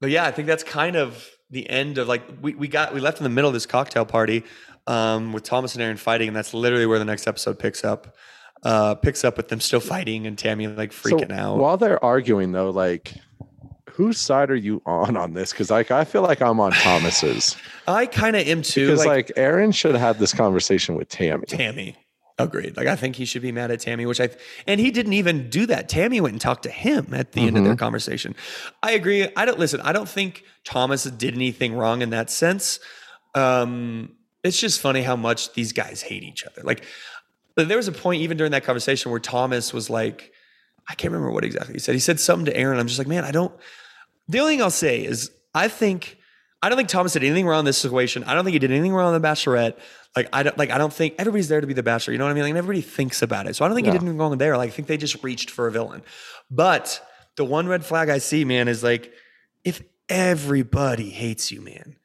[0.00, 3.00] but yeah, I think that's kind of the end of like we, we got we
[3.00, 4.44] left in the middle of this cocktail party
[4.86, 8.16] um, with Thomas and Aaron fighting, and that's literally where the next episode picks up.
[8.64, 11.58] Uh, picks up with them still fighting and Tammy like freaking so out.
[11.58, 13.12] While they're arguing though, like
[13.94, 15.52] whose side are you on on this?
[15.52, 17.56] Because like I feel like I'm on Thomas's.
[17.86, 18.86] I kind of am too.
[18.86, 21.46] Because like, like, Aaron should have had this conversation with Tammy.
[21.46, 21.96] Tammy.
[22.38, 22.76] Agreed.
[22.76, 24.30] Like I think he should be mad at Tammy, which I
[24.66, 25.88] and he didn't even do that.
[25.88, 27.56] Tammy went and talked to him at the end Mm-hmm.
[27.58, 28.34] of their conversation.
[28.82, 29.28] I agree.
[29.36, 29.80] I don't listen.
[29.82, 32.80] I don't think Thomas did anything wrong in that sense.
[33.34, 36.62] Um, it's just funny how much these guys hate each other.
[36.62, 36.84] Like
[37.56, 40.32] there was a point even during that conversation where Thomas was like,
[40.88, 41.94] I can't remember what exactly he said.
[41.94, 42.78] He said something to Aaron.
[42.80, 43.52] I'm just like, man, I don't.
[44.28, 46.18] The only thing I'll say is I think
[46.62, 48.22] I don't think Thomas did anything wrong in this situation.
[48.24, 49.78] I don't think he did anything wrong on the Bachelorette.
[50.14, 52.12] Like I don't like I don't think everybody's there to be the Bachelor.
[52.12, 52.44] You know what I mean?
[52.44, 53.56] Like everybody thinks about it.
[53.56, 54.56] So I don't think he did anything wrong there.
[54.56, 56.02] Like I think they just reached for a villain.
[56.50, 57.02] But
[57.36, 59.12] the one red flag I see, man, is like
[59.64, 61.96] if everybody hates you, man,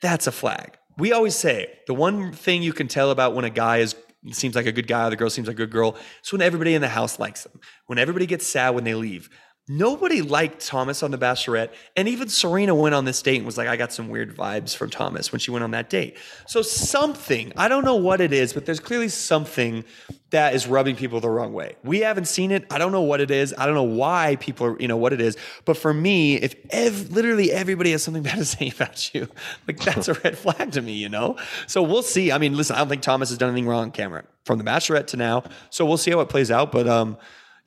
[0.00, 0.78] that's a flag.
[0.96, 3.94] We always say the one thing you can tell about when a guy is
[4.30, 6.40] seems like a good guy or the girl seems like a good girl is when
[6.40, 7.60] everybody in the house likes them.
[7.86, 9.28] When everybody gets sad when they leave.
[9.68, 11.70] Nobody liked Thomas on The Bachelorette.
[11.96, 14.76] And even Serena went on this date and was like, I got some weird vibes
[14.76, 16.16] from Thomas when she went on that date.
[16.48, 19.84] So something, I don't know what it is, but there's clearly something
[20.30, 21.76] that is rubbing people the wrong way.
[21.84, 22.66] We haven't seen it.
[22.72, 23.54] I don't know what it is.
[23.56, 25.36] I don't know why people are, you know, what it is.
[25.64, 29.28] But for me, if ev- literally everybody has something bad to say about you,
[29.68, 31.36] like that's a red flag to me, you know?
[31.68, 32.32] So we'll see.
[32.32, 34.64] I mean, listen, I don't think Thomas has done anything wrong on camera from the
[34.64, 35.44] Bachelorette to now.
[35.70, 36.72] So we'll see how it plays out.
[36.72, 37.16] But um,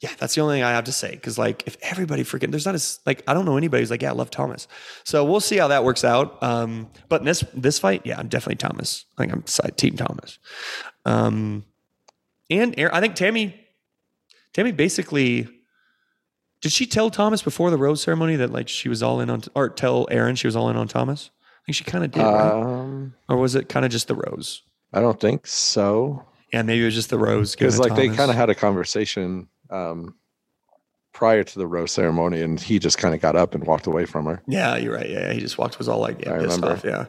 [0.02, 1.16] yeah, that's the only thing I have to say.
[1.18, 4.02] Cause like if everybody freaking there's not a like I don't know anybody who's like,
[4.02, 4.68] yeah, I love Thomas.
[5.04, 6.42] So we'll see how that works out.
[6.44, 9.06] Um, but in this this fight, yeah, I'm definitely Thomas.
[9.18, 10.38] I think I'm side team Thomas.
[11.06, 11.66] Um
[12.50, 13.60] and Aaron, I think Tammy
[14.54, 15.48] Tammy basically
[16.62, 19.44] did she tell Thomas before the rose ceremony that like she was all in on
[19.54, 21.30] or tell Aaron she was all in on Thomas?
[21.34, 22.52] I think she kind of did, right?
[22.52, 24.62] Um, Or was it kind of just the rose?
[24.94, 26.26] I don't think so.
[26.54, 27.56] Yeah, maybe it was just the rose.
[27.56, 30.16] Because like to they kind of had a conversation um,
[31.14, 34.06] prior to the rose ceremony, and he just kind of got up and walked away
[34.06, 34.42] from her.
[34.48, 35.10] Yeah, you're right.
[35.10, 36.72] Yeah, he just walked was all like yeah, I pissed remember.
[36.74, 36.84] off.
[36.84, 37.06] Yeah.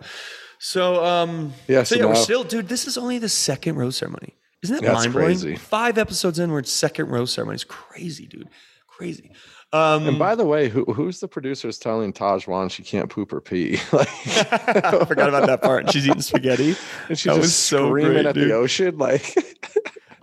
[0.58, 3.96] So um Yeah, so so yeah, we're still dude, this is only the second rose
[3.96, 4.34] ceremony.
[4.62, 5.56] Isn't that mind blowing?
[5.56, 7.56] Five episodes in, we're at second rose ceremony.
[7.56, 8.48] It's crazy, dude.
[8.86, 9.32] Crazy.
[9.72, 13.40] Um And by the way, who, who's the producers telling Tahzjuan she can't poop or
[13.42, 13.78] pee?
[13.92, 15.90] like, I forgot about that part.
[15.92, 16.76] She's eating spaghetti.
[17.08, 18.48] and she's That just so screaming great, at dude.
[18.48, 18.96] the ocean.
[18.96, 19.34] Like,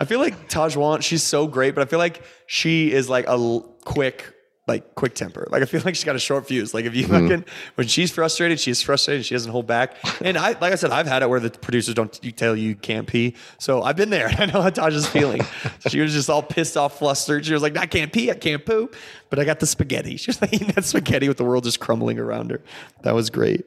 [0.00, 3.30] I feel like Tahzjuan, she's so great, but I feel like she is like a
[3.30, 4.32] l- quick,
[4.66, 5.46] like quick temper.
[5.50, 6.72] Like I feel like she's got a short fuse.
[6.74, 7.28] Like if you Mm-hmm.
[7.28, 7.44] fucking
[7.76, 9.24] when she's frustrated, she's frustrated.
[9.26, 9.94] She doesn't hold back.
[10.22, 12.74] And I, like I said, I've had it where the producers don't you tell you
[12.74, 13.34] can't pee.
[13.58, 14.28] So I've been there.
[14.38, 15.42] I know how Taj is feeling.
[15.88, 17.44] she was just all pissed off, flustered.
[17.46, 18.96] She was like, I can't pee, I can't poop,
[19.30, 20.16] but I got the spaghetti.
[20.24, 22.62] She was like eating that spaghetti with the world just crumbling around her.
[23.02, 23.64] That was great.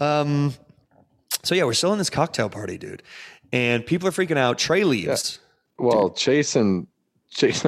[0.00, 0.52] Um,
[1.42, 3.02] so yeah, we're still in this cocktail party, dude.
[3.52, 4.58] And people are freaking out.
[4.58, 5.38] Trey leaves.
[5.78, 6.86] Well, Chase and
[7.30, 7.64] Chase,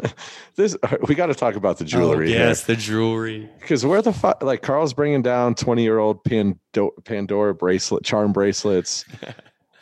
[0.57, 0.77] this
[1.09, 2.38] we got to talk about the jewelry Oh, here.
[2.47, 3.49] yes, the jewelry.
[3.61, 8.33] Because where the fuck, like Carl's bringing down 20 year old Pando- Pandora bracelet, charm
[8.33, 9.05] bracelets.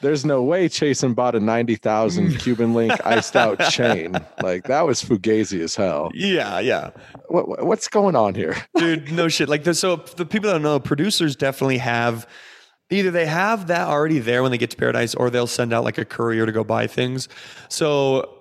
[0.03, 4.15] There's no way Chasen bought a 90,000 Cuban link iced out chain.
[4.43, 6.11] Like that was fugazi as hell.
[6.15, 6.91] Yeah, yeah,
[7.29, 8.57] What, what- what's going on here?
[8.77, 9.11] dude.
[9.13, 9.49] No shit.
[9.49, 12.27] Like, so the people that don't know, producers definitely have
[12.91, 15.85] either they have that already there when they get to Paradise, or they'll send out
[15.85, 17.29] like a courier to go buy things.
[17.69, 18.35] So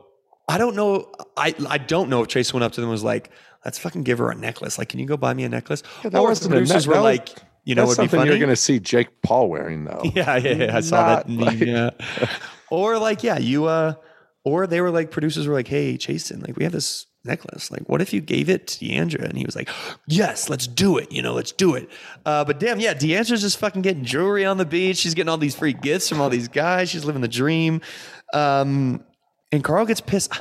[0.47, 1.11] I don't know.
[1.37, 3.31] I I don't know if Chase went up to them and was like,
[3.63, 4.77] "Let's fucking give her a necklace.
[4.77, 6.93] Like, can you go buy me a necklace?" that or the wasn't a producers ne-
[6.93, 7.29] were like,
[7.63, 10.01] "You know, That's something funny." you're going to see Jake Paul wearing though.
[10.13, 10.77] Yeah, yeah, yeah.
[10.77, 11.29] I saw that.
[11.29, 11.89] Not like- yeah.
[12.69, 13.93] Or like, yeah, you uh
[14.43, 17.71] or they were like producers were like, hey, Chasen, like we have this necklace.
[17.71, 19.23] Like, what if you gave it to Deandra?
[19.23, 19.69] And he was like,
[20.07, 21.11] yes, let's do it.
[21.11, 21.89] You know, let's do it.
[22.25, 24.97] Uh, but damn, yeah, Deandra's just fucking getting jewelry on the beach.
[24.97, 26.89] She's getting all these free gifts from all these guys.
[26.89, 27.81] She's living the dream.
[28.33, 29.03] Um,
[29.51, 30.31] and Carl gets pissed.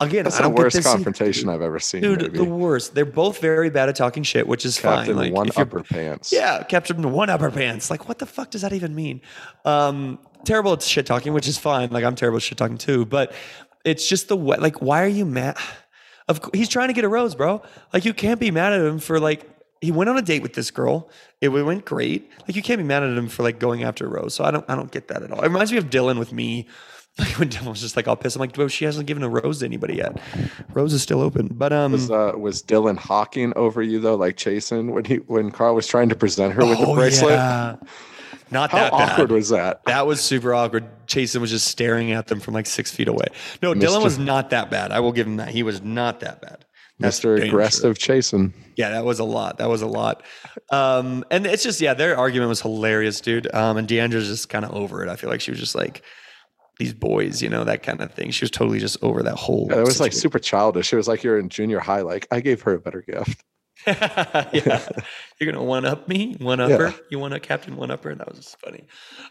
[0.00, 0.86] Again, That's I the worst this.
[0.86, 2.02] confrontation I've ever seen.
[2.02, 2.38] Dude, maybe.
[2.38, 2.94] the worst.
[2.94, 5.24] They're both very bad at talking shit, which is Captain fine.
[5.24, 6.32] Like, one upper pants.
[6.32, 7.90] yeah, Captain One Upper Pants.
[7.90, 9.20] Like, what the fuck does that even mean?
[9.64, 11.90] Um, terrible at shit talking, which is fine.
[11.90, 13.06] Like, I'm terrible at shit talking too.
[13.06, 13.32] But
[13.84, 14.56] it's just the way.
[14.58, 15.56] Like, why are you mad?
[16.28, 17.62] Of he's trying to get a rose, bro.
[17.92, 19.48] Like, you can't be mad at him for like
[19.80, 21.08] he went on a date with this girl.
[21.40, 22.30] It went great.
[22.46, 24.34] Like, you can't be mad at him for like going after a rose.
[24.34, 25.40] So I don't, I don't get that at all.
[25.40, 26.66] It reminds me of Dylan with me.
[27.18, 28.36] Like when Dylan was just like all pissed.
[28.36, 30.20] I'm like, bro, she hasn't given a rose to anybody yet.
[30.72, 31.48] Rose is still open.
[31.48, 35.50] But um, Was, uh, was Dylan hawking over you though, like chasing when he when
[35.50, 37.32] Carl was trying to present her with the oh, bracelet?
[37.32, 37.74] yeah.
[38.50, 39.10] Not How that bad.
[39.12, 39.84] awkward was that?
[39.84, 40.86] That was super awkward.
[41.06, 43.26] Chasen was just staring at them from like six feet away.
[43.62, 43.80] No, Mr.
[43.82, 44.90] Dylan was not that bad.
[44.92, 45.48] I will give him that.
[45.48, 46.64] He was not that bad.
[46.98, 47.38] That's Mr.
[47.38, 48.52] damn Aggressive chasing.
[48.76, 49.58] Yeah, that was a lot.
[49.58, 50.22] That was a lot.
[50.70, 53.52] Um, and it's just, yeah, their argument was hilarious, dude.
[53.54, 55.08] Um, and Deandra's just kind of over it.
[55.08, 56.02] I feel like she was just like,
[56.78, 58.30] these boys, you know, that kind of thing.
[58.30, 59.68] She was totally just over that whole.
[59.70, 60.92] Yeah, it was like super childish.
[60.92, 62.02] It was like you're in junior high.
[62.02, 63.42] Like I gave her a better gift.
[64.52, 64.88] yeah.
[65.38, 66.94] You're gonna one up me, one upper.
[67.10, 68.14] You want a captain one upper?
[68.14, 68.84] That was funny.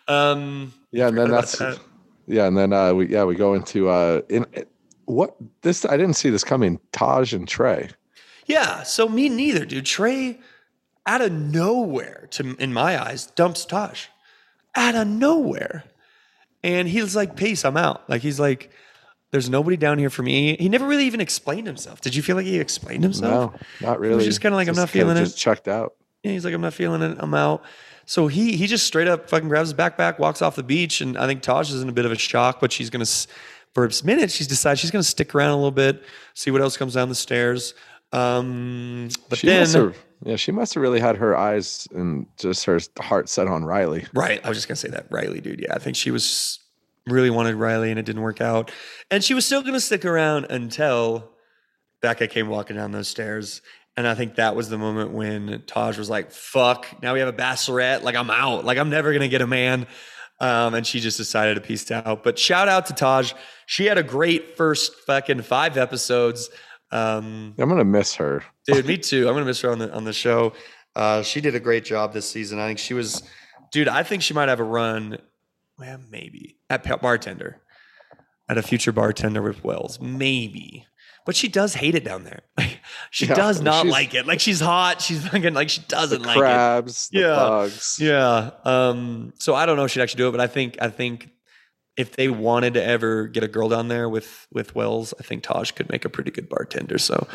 [0.08, 1.80] Um, Yeah, and then that's that.
[2.28, 4.46] yeah, and then uh, we yeah we go into uh in
[5.06, 6.80] what this I didn't see this coming.
[6.92, 7.90] Taj and Trey.
[8.46, 9.86] Yeah, so me neither, dude.
[9.86, 10.40] Trey,
[11.06, 14.10] out of nowhere, to in my eyes, dumps Tosh,
[14.76, 15.84] out of nowhere,
[16.64, 18.72] and he's like, "Peace, I'm out." Like he's like,
[19.32, 22.02] "There's nobody down here for me." He never really even explained himself.
[22.02, 23.54] Did you feel like he explained himself?
[23.82, 24.14] No, not really.
[24.14, 25.22] He was just kinda like, I'm not feeling it.
[25.22, 25.94] Just checked out.
[26.24, 27.18] Yeah, he's like, "I'm not feeling it.
[27.20, 27.64] I'm out."
[28.06, 31.18] So he he just straight up fucking grabs his backpack, walks off the beach, and
[31.18, 33.06] I think Taj is in a bit of a shock, but she's gonna
[33.74, 36.02] for a minute she's decided she's gonna stick around a little bit,
[36.34, 37.74] see what else comes down the stairs.
[38.14, 42.64] Um, but she then have, yeah, she must have really had her eyes and just
[42.66, 44.06] her heart set on Riley.
[44.14, 44.40] Right.
[44.44, 45.08] I was just gonna say that.
[45.12, 45.60] Riley, dude.
[45.60, 45.74] Yeah.
[45.76, 46.60] I think she was
[47.08, 48.72] really wanted Riley and it didn't work out.
[49.10, 51.32] And she was still gonna stick around until
[52.02, 53.62] Becca came walking down those stairs.
[53.96, 57.28] And I think that was the moment when Taj was like, fuck, now we have
[57.28, 58.04] a bachelorette.
[58.04, 58.64] Like I'm out.
[58.66, 59.88] Like I'm never gonna get a man.
[60.40, 62.24] Um, and she just decided to piece out.
[62.24, 63.34] But shout out to Taj.
[63.66, 66.50] She had a great first fucking five episodes.
[66.92, 68.44] Um, I'm gonna miss her.
[68.66, 70.54] dude me too i'm gonna miss her on the on the show
[70.96, 73.24] uh she did a great job this season i think she was
[73.74, 75.18] dude i think she might have a run
[75.78, 77.62] well maybe at bartender
[78.50, 80.86] at a future bartender with wells maybe
[81.26, 82.42] but she does hate it down there
[83.12, 86.38] she Yeah, does not like it like she's hot she's fucking like she doesn't like
[86.38, 87.36] it crabs, the Yeah.
[87.36, 87.98] bugs.
[88.00, 88.52] yeah.
[88.64, 91.30] Um, so I don't know if she'd actually do it, but I think I think
[91.98, 95.44] if they wanted to ever get a girl down there with with Wells, I think
[95.44, 96.98] Taj could make a pretty good bartender.
[96.98, 97.28] So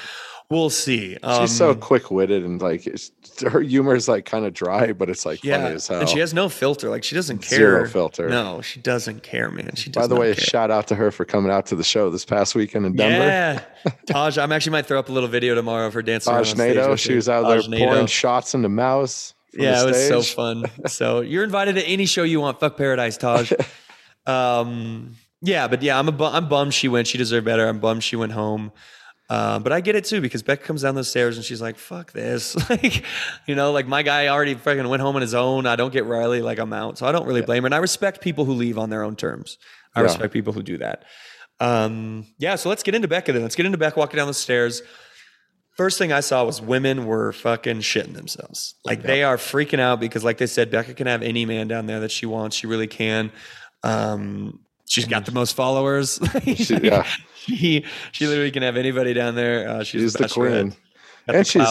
[0.50, 1.16] we'll see.
[1.22, 3.10] Um, She's so quick witted and like it's,
[3.42, 6.00] her humor is like kind of dry, but it's like yeah, funny as hell.
[6.00, 6.90] and she has no filter.
[6.90, 7.58] Like she doesn't care.
[7.58, 8.28] Zero filter.
[8.28, 9.74] No, she doesn't care, man.
[9.74, 10.44] She By the way, care.
[10.44, 13.24] shout out to her for coming out to the show this past weekend in Denver.
[13.24, 13.62] Yeah,
[14.06, 14.38] Taj.
[14.38, 16.32] I'm actually might throw up a little video tomorrow of her dancing.
[16.32, 19.34] Taj Nato, she was out there pouring shots into Mouse.
[19.54, 20.64] Yeah, it was so fun.
[20.86, 22.58] So you're invited to any show you want.
[22.58, 23.52] Fuck Paradise, Taj.
[24.26, 27.06] um, yeah, but yeah, I'm a bu- I'm bummed she went.
[27.06, 27.68] She deserved better.
[27.68, 28.72] I'm bummed she went home.
[29.32, 31.78] Uh, but I get it too because Beck comes down the stairs and she's like,
[31.78, 33.02] "Fuck this!" like,
[33.46, 35.64] you know, like my guy already fucking went home on his own.
[35.64, 36.42] I don't get Riley.
[36.42, 37.66] Like I'm out, so I don't really blame her.
[37.66, 39.56] And I respect people who leave on their own terms.
[39.94, 40.04] I Yeah.
[40.04, 41.04] respect people who do that.
[41.60, 43.40] Um, yeah, so let's get into Becca then.
[43.40, 44.82] Let's get into Beck walking down the stairs.
[45.78, 48.74] First thing I saw was women were fucking shitting themselves.
[48.84, 51.86] Like they are freaking out because, like they said, Becca can have any man down
[51.86, 52.54] there that she wants.
[52.56, 53.32] She really can.
[53.82, 56.18] Um, she's got the most followers.
[56.56, 57.06] She- yeah.
[57.34, 59.68] she she literally can have anybody down there.
[59.68, 60.50] Uh, she's, She's the bachelorette.
[60.60, 60.68] queen.
[60.70, 60.76] Got
[61.26, 61.68] the And she's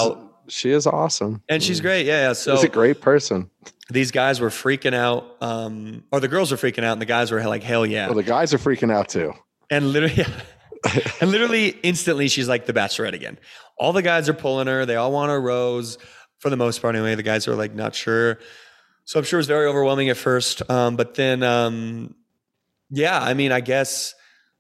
[0.48, 1.44] she is awesome.
[1.48, 2.06] and she's great.
[2.06, 2.34] Yeah, yeah.
[2.34, 3.50] So She's a great person.
[3.90, 7.32] these guys were freaking out, um, or the girls were freaking out, and the guys
[7.32, 9.34] were like, "Hell yeah!" Well, the guys are freaking out too.
[9.70, 10.26] And literally,
[11.22, 13.40] and literally instantly, she's like the bachelorette again.
[13.78, 14.86] All the guys are pulling her.
[14.86, 15.98] They all want her rose
[16.40, 16.96] for the most part.
[16.96, 18.40] Anyway, the guys are like not sure.
[19.06, 20.70] So I'm sure it was very overwhelming at first.
[20.70, 22.16] Um, but then, um,
[22.92, 24.14] yeah, I mean, I guess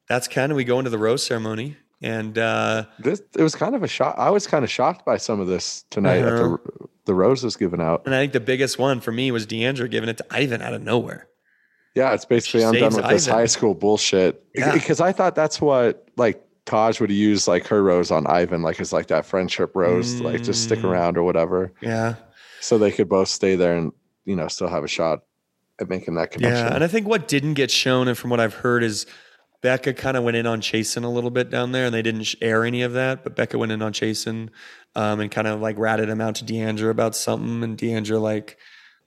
[0.09, 3.75] that's kind of we go into the rose ceremony, and uh, This it was kind
[3.75, 4.15] of a shock.
[4.17, 6.57] I was kind of shocked by some of this tonight Uh-huh.
[6.57, 8.03] the the roses given out.
[8.05, 10.73] and I think the biggest one for me was Deandra giving it to Ivan out
[10.73, 11.27] of nowhere.
[11.95, 14.43] Yeah, it's basically She I'm done with this high school bullshit.
[14.55, 14.71] Yeah.
[14.73, 18.79] Because I thought that's what like Taj would use like her rose on Ivan, like
[18.79, 20.85] it's like that friendship rose, like just stick Mm.
[20.91, 21.73] around or whatever.
[21.81, 22.15] Yeah,
[22.61, 23.91] So they could both stay there and
[24.25, 25.21] you know still have a shot
[25.81, 26.67] at making that connection.
[26.67, 29.05] Yeah, and I think what didn't get shown, and from what I've heard, is
[29.61, 32.33] Becca kind of went in on Chasen a little bit down there, and they didn't
[32.41, 33.23] air any of that.
[33.23, 34.49] But Becca went in on Chasen
[34.95, 38.57] um, and kind of like ratted him out to Deandra about something, and Deandra like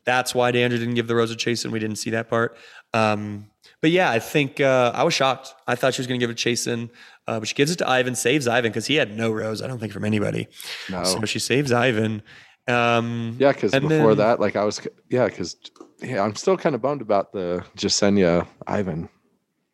[0.05, 1.71] that's why Deandra didn't give the rose to Chasen.
[1.71, 2.57] We didn't see that part.
[2.93, 3.47] Um,
[3.81, 5.55] but yeah, I think uh, I was shocked.
[5.67, 6.91] I thought she was going to give it to Chasen,
[7.27, 9.63] uh, but she gives it to Ivan, saves Ivan because he had no rose.
[9.63, 10.49] I don't think from anybody.
[10.91, 11.05] No.
[11.05, 12.23] So she saves Ivan.
[12.67, 15.57] Um, Yeah, because before then- that, like I was, yeah, because
[16.03, 19.09] yeah, I'm still kind of bummed about the Jessenia Ivan.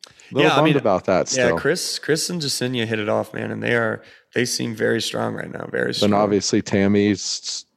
[0.07, 1.53] A little Yeah, I bummed mean, about that Yeah.
[1.57, 4.03] Chris, Chris and Jessenia hit it off, man, and they are
[4.35, 6.11] they seem very strong right now, very strong.
[6.13, 7.15] then obviously Tammy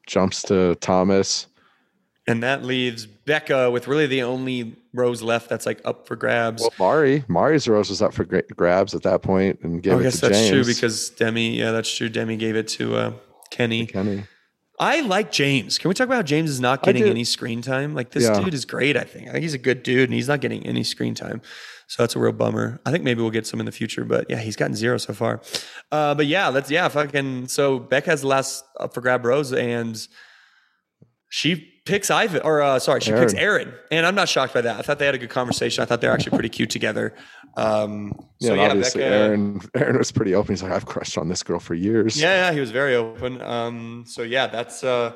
[0.06, 1.48] jumps to Thomas.
[2.28, 6.62] and that leaves Becca with really the only rose left that's like up for grabs.
[6.62, 9.96] Well, Mari, Mari's rose was up for gra- grabs at that point and gave I
[9.96, 10.50] it I guess to that's James.
[10.52, 12.08] true because Demi, yeah, that's true.
[12.10, 13.14] Demi gave it to uh,
[13.50, 13.88] Kenny.
[13.88, 14.24] Kenny.
[14.80, 15.78] I like James.
[15.78, 17.94] Can we talk about how James is not getting any screen time?
[17.94, 18.40] Like this Yeah.
[18.40, 18.98] dude is great.
[18.98, 19.28] I think.
[19.30, 21.42] I think he's a good dude, and he's not getting any screen time.
[21.88, 22.80] So that's a real bummer.
[22.86, 25.14] I think maybe we'll get some in the future, but yeah, he's gotten zero so
[25.14, 25.42] far.
[25.92, 26.88] Uh, but yeah, that's yeah.
[26.88, 30.08] Fucking so Beck has the last up for grab rose, and
[31.30, 31.56] she
[31.86, 34.80] picks Ivan, or uh, sorry, she picks Aaron, and I'm not shocked by that.
[34.80, 35.82] I thought they had a good conversation.
[35.82, 37.14] I thought they're actually pretty cute together.
[37.56, 40.54] Um, Yeah, so yeah, obviously Becca, Aaron Aaron was pretty open.
[40.54, 42.20] He's like, I've crushed on this girl for years.
[42.20, 43.42] Yeah, yeah, he was very open.
[43.42, 45.14] Um, so yeah, that's uh,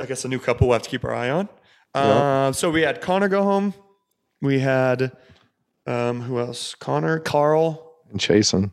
[0.00, 1.48] I guess a new couple we'll have to keep our eye on.
[1.94, 3.74] Uh, So we had Connor go home.
[4.40, 5.12] We had
[5.86, 6.74] um, who else?
[6.74, 8.72] Connor, Carl, And Jason.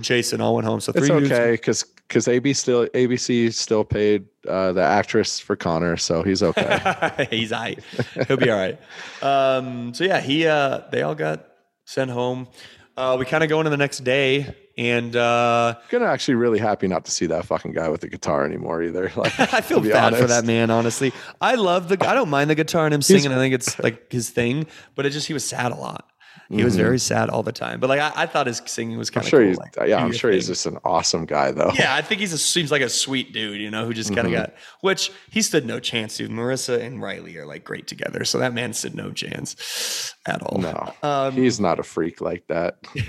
[0.00, 0.80] Jason all went home.
[0.80, 5.56] So three It's okay because because AB still ABC still paid uh, the actress for
[5.56, 7.26] Connor, so he's okay.
[7.30, 7.78] He's all right.
[8.26, 8.78] He'll be all right.
[9.22, 11.46] Um, so yeah, he uh, they all got
[11.84, 12.48] sent home.
[12.96, 16.86] Uh, we kind of go into the next day, and uh, Gonna actually really happy
[16.86, 19.10] not to see that fucking guy with the guitar anymore either.
[19.16, 20.70] Like I feel bad for that man.
[20.70, 21.96] Honestly, I love the.
[22.06, 23.32] I don't mind the guitar and him singing.
[23.32, 24.66] I think it's like his thing.
[24.94, 26.08] But it just he was sad a lot.
[26.50, 27.80] He was very sad all the time.
[27.80, 29.26] But like I, I thought his singing was kind Mm-hmm.
[29.26, 29.48] Of sure cool.
[29.48, 31.72] he's like, yeah, I'm sure he's just an awesome guy though.
[31.74, 34.26] Yeah, I think he's a seems like a sweet dude, you know, who just kind
[34.26, 34.42] of Mm-hmm.
[34.42, 36.30] got which he stood no chance, dude.
[36.30, 40.58] Maurissa and Riley are like great together, so that man stood no chance at all.
[40.60, 42.78] No, Um, he's not a freak like that.
[42.94, 43.08] he's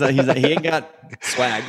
[0.00, 0.90] not, he's not, he ain't got
[1.22, 1.64] swag.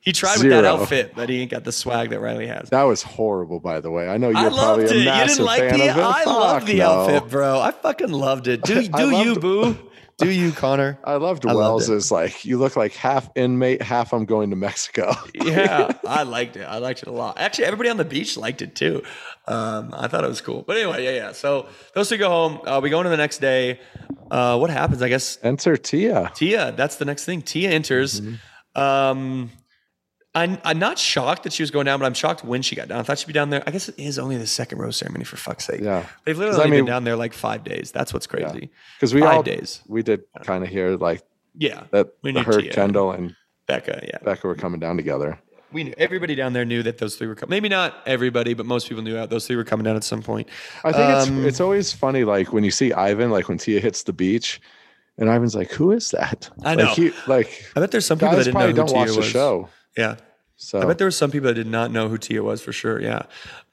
[0.00, 2.70] He tried with that outfit, but he ain't got the swag that Riley has.
[2.70, 4.08] That was horrible, by the way.
[4.08, 4.90] I know you're I loved probably it.
[4.92, 6.02] a You massive didn't like fan the of it.
[6.04, 6.90] I Fuck love the no.
[6.90, 7.60] outfit, bro.
[7.60, 8.62] I fucking loved it.
[8.62, 9.76] Do, do you, boo?
[10.18, 10.98] Do you, Connor?
[11.04, 11.94] I loved I Wells it.
[11.94, 15.12] as like you look like half inmate, half I'm going to Mexico.
[15.34, 16.62] yeah, I liked it.
[16.64, 17.38] I liked it a lot.
[17.38, 19.02] Actually, everybody on the beach liked it too.
[19.46, 20.62] Um, I thought it was cool.
[20.66, 21.32] But anyway, yeah, yeah.
[21.32, 22.60] So those two go home.
[22.66, 23.78] Uh, we go into the next day.
[24.30, 25.02] Uh, what happens?
[25.02, 26.32] I guess Enter Tia.
[26.34, 26.72] Tia.
[26.72, 27.42] That's the next thing.
[27.42, 28.20] Tia enters.
[28.20, 28.80] Mm-hmm.
[28.80, 29.50] Um,
[30.36, 32.88] I'm, I'm not shocked that she was going down, but I'm shocked when she got
[32.88, 33.00] down.
[33.00, 33.62] I thought she'd be down there.
[33.66, 35.80] I guess it is only the second rose ceremony for fuck's sake.
[35.80, 36.04] Yeah.
[36.24, 37.90] they've literally I only mean- been down there like five days.
[37.90, 38.70] That's what's crazy.
[38.96, 39.80] Because we Five all days.
[39.88, 41.22] we did kind of hear like
[41.56, 41.84] Yeah.
[41.90, 42.70] that We knew her, Tia.
[42.72, 43.34] Kendall, and
[43.66, 44.02] Becca.
[44.06, 44.18] Yeah.
[44.24, 45.38] Becca were coming down together.
[45.72, 47.50] we knew everybody down there knew that those three were coming.
[47.50, 50.22] Maybe not everybody, but most people knew out those three were coming down at some
[50.22, 50.48] point.
[50.84, 53.80] I think Um, it's it's always funny, like when you see Ivan, like when Tia
[53.80, 54.60] hits the beach,
[55.18, 56.84] and Ivan's like, "Who is that?" I know.
[56.84, 59.14] Like, he, like I bet there's some people that didn't probably know who don't Tia
[59.16, 59.68] watch the show.
[59.96, 60.16] Yeah.
[60.58, 62.72] So I bet there were some people that did not know who Tia was for
[62.72, 62.98] sure.
[62.98, 63.24] Yeah.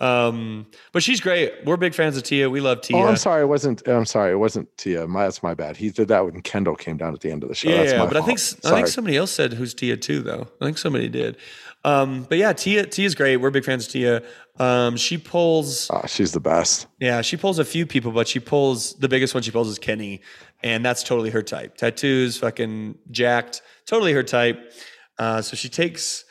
[0.01, 1.53] Um, but she's great.
[1.63, 2.49] We're big fans of Tia.
[2.49, 2.97] We love Tia.
[2.97, 3.43] Oh, I'm sorry.
[3.43, 3.87] It wasn't.
[3.87, 4.33] I'm sorry.
[4.33, 5.07] It wasn't Tia.
[5.07, 5.77] My, that's my bad.
[5.77, 7.69] He did that when Kendall came down at the end of the show.
[7.69, 8.65] Yeah, that's yeah, but I think fault.
[8.65, 10.47] I think somebody else said who's Tia too, though.
[10.59, 11.37] I think somebody did.
[11.85, 13.37] Um, but yeah, Tia Tia's great.
[13.37, 14.21] We're big fans of Tia.
[14.59, 16.87] Um, she pulls Oh, she's the best.
[16.99, 19.79] Yeah, she pulls a few people, but she pulls the biggest one she pulls is
[19.79, 20.19] Kenny,
[20.61, 21.77] and that's totally her type.
[21.77, 24.73] Tattoos, fucking jacked, totally her type.
[25.17, 26.23] Uh, so she takes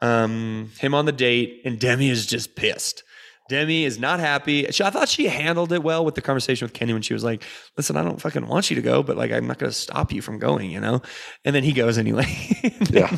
[0.00, 3.02] um, him on the date, and Demi is just pissed.
[3.50, 4.70] Demi is not happy.
[4.70, 7.24] She, I thought she handled it well with the conversation with Kenny when she was
[7.24, 7.42] like,
[7.76, 10.12] "Listen, I don't fucking want you to go, but like, I'm not going to stop
[10.12, 11.02] you from going," you know.
[11.44, 12.26] And then he goes anyway.
[12.90, 13.16] Yeah.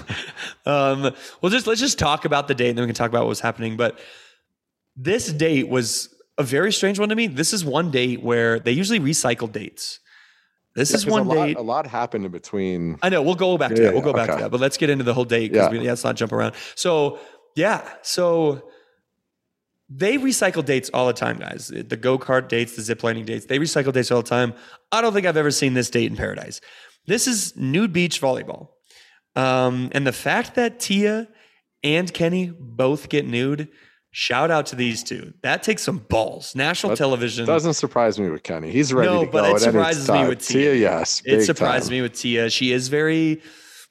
[0.67, 3.21] um, well, just let's just talk about the date, and then we can talk about
[3.21, 3.79] what was happening.
[3.79, 3.99] But
[4.97, 7.27] this date was a very strange one to me.
[7.27, 9.99] This is one date where they usually recycle dates.
[10.75, 11.57] This Yeah, is one a lot, date.
[11.59, 12.99] a lot happened in between.
[13.03, 13.21] I know.
[13.23, 13.93] We'll go back to Yeah, that.
[13.95, 14.51] We'll go back to that.
[14.51, 15.81] But let's get into the whole date because Yeah.
[15.83, 16.55] let's not jump around.
[16.75, 17.19] So
[17.57, 18.69] yeah, so
[19.91, 21.69] they recycle dates all the time, guys.
[21.69, 24.55] The go kart dates, the zip lining dates, they recycle dates all the time.
[24.91, 26.61] I don't think I've ever seen this date in paradise.
[27.07, 28.69] This is nude beach volleyball,
[29.37, 31.29] um, and the fact that Tia
[31.85, 33.69] and Kenny both get nude.
[34.15, 35.33] Shout out to these two.
[35.43, 36.55] That takes some balls.
[36.55, 37.47] National That television.
[37.47, 38.71] Doesn't surprise me with Kenny.
[38.71, 40.75] He's ready No, to but go it at any surprises me with Tia.
[40.75, 41.93] yes, it surprised time.
[41.93, 42.51] me with Tia.
[42.51, 43.41] She is very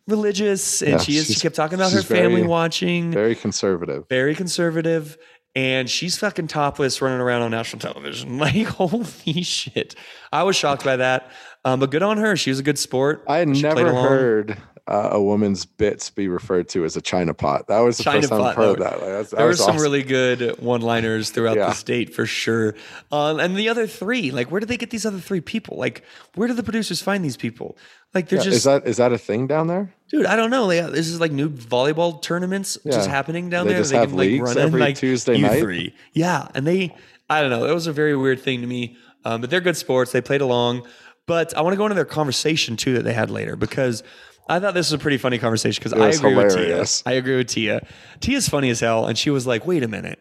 [0.07, 1.27] religious, and Yeah, she is.
[1.27, 4.05] She kept talking about her family very- watching, very, conservative.
[4.09, 5.17] Very conservative.
[5.53, 8.37] and she's fucking topless running around on national television.
[8.37, 9.95] Like holy shit!
[10.31, 11.29] I was shocked by that.
[11.65, 12.35] Um, but good on her.
[12.37, 13.23] She was a good sport.
[13.27, 14.57] I had She never heard
[14.87, 17.67] uh, a woman's bits be referred to as a china pot.
[17.67, 18.83] That was the China first time I've heard though.
[18.83, 18.93] that.
[18.99, 19.81] Like, that's, that There were some awesome.
[19.81, 21.67] really good one-liners throughout Yeah.
[21.67, 22.75] the state for sure.
[23.11, 25.77] Um, and the other three, like, where did they get these other three people?
[25.77, 26.03] Like,
[26.35, 27.77] where do the producers find these people?
[28.13, 29.93] Like, they're Yeah, just is that is that a thing down there?
[30.09, 30.65] Dude, I don't know.
[30.65, 33.81] Like, this is like new volleyball tournaments just happening down They there.
[33.81, 35.61] just have leagues every Tuesday night?
[35.61, 35.95] three.
[36.13, 36.93] Yeah, and they,
[37.29, 37.65] I don't know.
[37.65, 38.97] It was a very weird thing to me.
[39.23, 40.11] Um, but they're good sports.
[40.11, 40.85] They played along.
[41.27, 44.01] But I want to go into their conversation too that they had later because
[44.49, 46.99] I thought this was a pretty funny conversation because I agree hilarious.
[46.99, 47.13] with Tia.
[47.13, 47.87] I agree with Tia.
[48.19, 50.19] Tia's funny as hell, and she was like, "Wait a minute,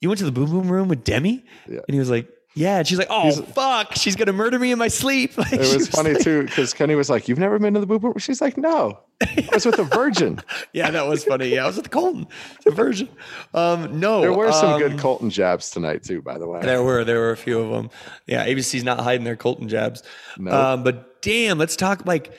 [0.00, 1.80] you went to the boom boom room with Demi?" Yeah.
[1.86, 4.78] And he was like, "Yeah." And she's like, "Oh fuck, she's gonna murder me in
[4.78, 7.58] my sleep." Like, It she was funny like- too because Kenny was like, "You've never
[7.58, 10.40] been to the boob room?" She's like, "No, I was with a virgin."
[10.72, 11.48] Yeah, that was funny.
[11.48, 12.26] Yeah, I was with Colton.
[12.64, 13.08] The version.
[13.54, 16.60] Um, no, There were some um, good Colton jabs tonight too, by the way.
[16.62, 17.90] There were there were a few of them.
[18.26, 20.02] Yeah, ABC's not hiding their Colton jabs.
[20.38, 20.50] No.
[20.52, 22.06] Um, but damn, let's talk.
[22.06, 22.32] Like,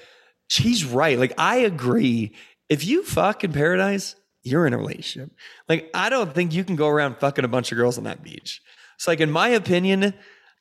[0.52, 1.18] she's right.
[1.18, 2.34] Like, I agree.
[2.68, 5.32] If you fuck in paradise, you're in a relationship.
[5.70, 8.22] Like, I don't think you can go around fucking a bunch of girls on that
[8.22, 8.62] beach.
[8.98, 10.14] So, like, in my opinion,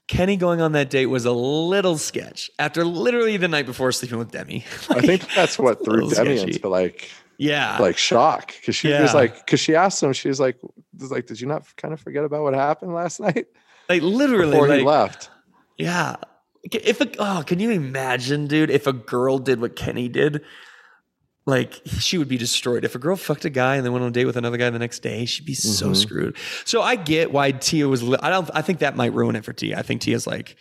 [0.06, 2.52] Kenny going on that date was a little sketch.
[2.60, 4.64] After literally the night before sleeping with Demi.
[4.90, 6.52] I think that's what threw Demi sketchy.
[6.52, 10.38] into like yeah, like shock because she was like because she asked him she was
[10.38, 10.58] like
[10.98, 13.46] was like did you not kind of forget about what happened last night
[13.88, 15.30] like literally, before like, he left
[15.78, 16.16] Yeah.
[16.62, 18.70] If a, oh, can you imagine, dude?
[18.70, 20.42] If a girl did what Kenny did,
[21.46, 22.84] like she would be destroyed.
[22.84, 24.68] If a girl fucked a guy and then went on a date with another guy
[24.70, 25.94] the next day, she'd be so Mm-hmm.
[25.94, 26.36] screwed.
[26.64, 28.02] So I get why Tia was.
[28.02, 28.50] Li- I don't.
[28.54, 29.78] I think that might ruin it for Tia.
[29.78, 30.56] I think Tia's like.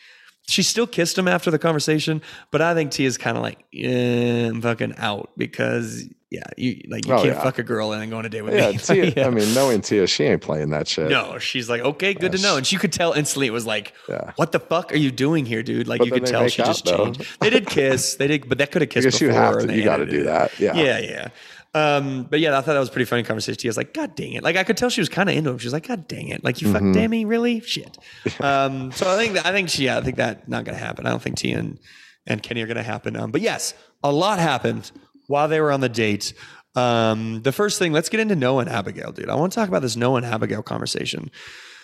[0.47, 4.47] She still kissed him after the conversation, but I think Tia's kind of like, eh,
[4.47, 7.41] I'm fucking out because yeah, you like you Oh, can't yeah.
[7.43, 8.77] fuck a girl and then go on a date with yeah, me.
[8.77, 9.27] Tia, Yeah.
[9.27, 12.37] I mean knowing Tia she ain't playing that shit No, she's like, okay, good to
[12.41, 12.57] know.
[12.57, 14.33] And she could tell instantly it was like, Yeah.
[14.35, 15.87] what the fuck are you doing here, dude?
[15.87, 17.05] Like But you could tell she just though.
[17.05, 17.25] changed.
[17.41, 18.15] They did kiss.
[18.15, 19.41] They did, but that could have kissed Because you before.
[19.41, 20.23] have to- you gotta do it.
[20.25, 20.73] that, yeah.
[20.75, 21.27] Yeah, yeah.
[21.75, 23.57] Um, but yeah, I thought that was a pretty funny conversation.
[23.59, 24.43] Tia's like, God dang it.
[24.43, 25.57] Like I could tell she was kind of into him.
[25.59, 26.43] She was like, God dang it.
[26.43, 26.85] Like you Mm-hmm.
[26.87, 27.59] fucked Demi, really?
[27.61, 27.97] Shit.
[28.39, 31.05] Um, so I think that, I think she, yeah, I think that not gonna happen.
[31.05, 31.79] I don't think Tia and,
[32.25, 33.15] and Kenny are gonna happen.
[33.15, 33.73] Um, but yes,
[34.03, 34.91] a lot happened
[35.29, 36.33] while they were on the date.
[36.75, 39.29] Um, the first thing, let's get into Noah and Abigail, dude.
[39.29, 41.29] I want to talk about this Noah and Abigail conversation.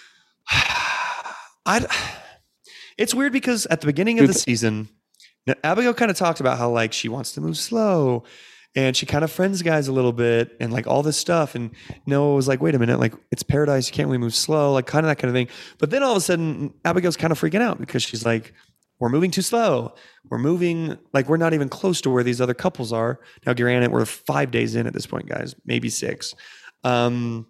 [0.50, 1.86] I,
[2.98, 4.90] it's weird because at the beginning of the season,
[5.64, 8.24] Abigail kind of talked about how like she wants to move slow
[8.76, 11.54] and she kind of friends guys a little bit and like all this stuff.
[11.54, 11.70] And
[12.08, 13.88] Noah was like, wait a minute, like it's paradise.
[13.88, 15.50] You can't really move slow, like kind of that kind of thing.
[15.78, 18.54] But then all of a sudden, Abigail's kind of freaking out because she's like,
[19.00, 19.94] we're moving too slow.
[20.30, 23.20] We're moving like we're not even close to where these other couples are.
[23.46, 26.34] Now, granted, we're five days in at this point, guys, maybe six.
[26.84, 27.48] Um,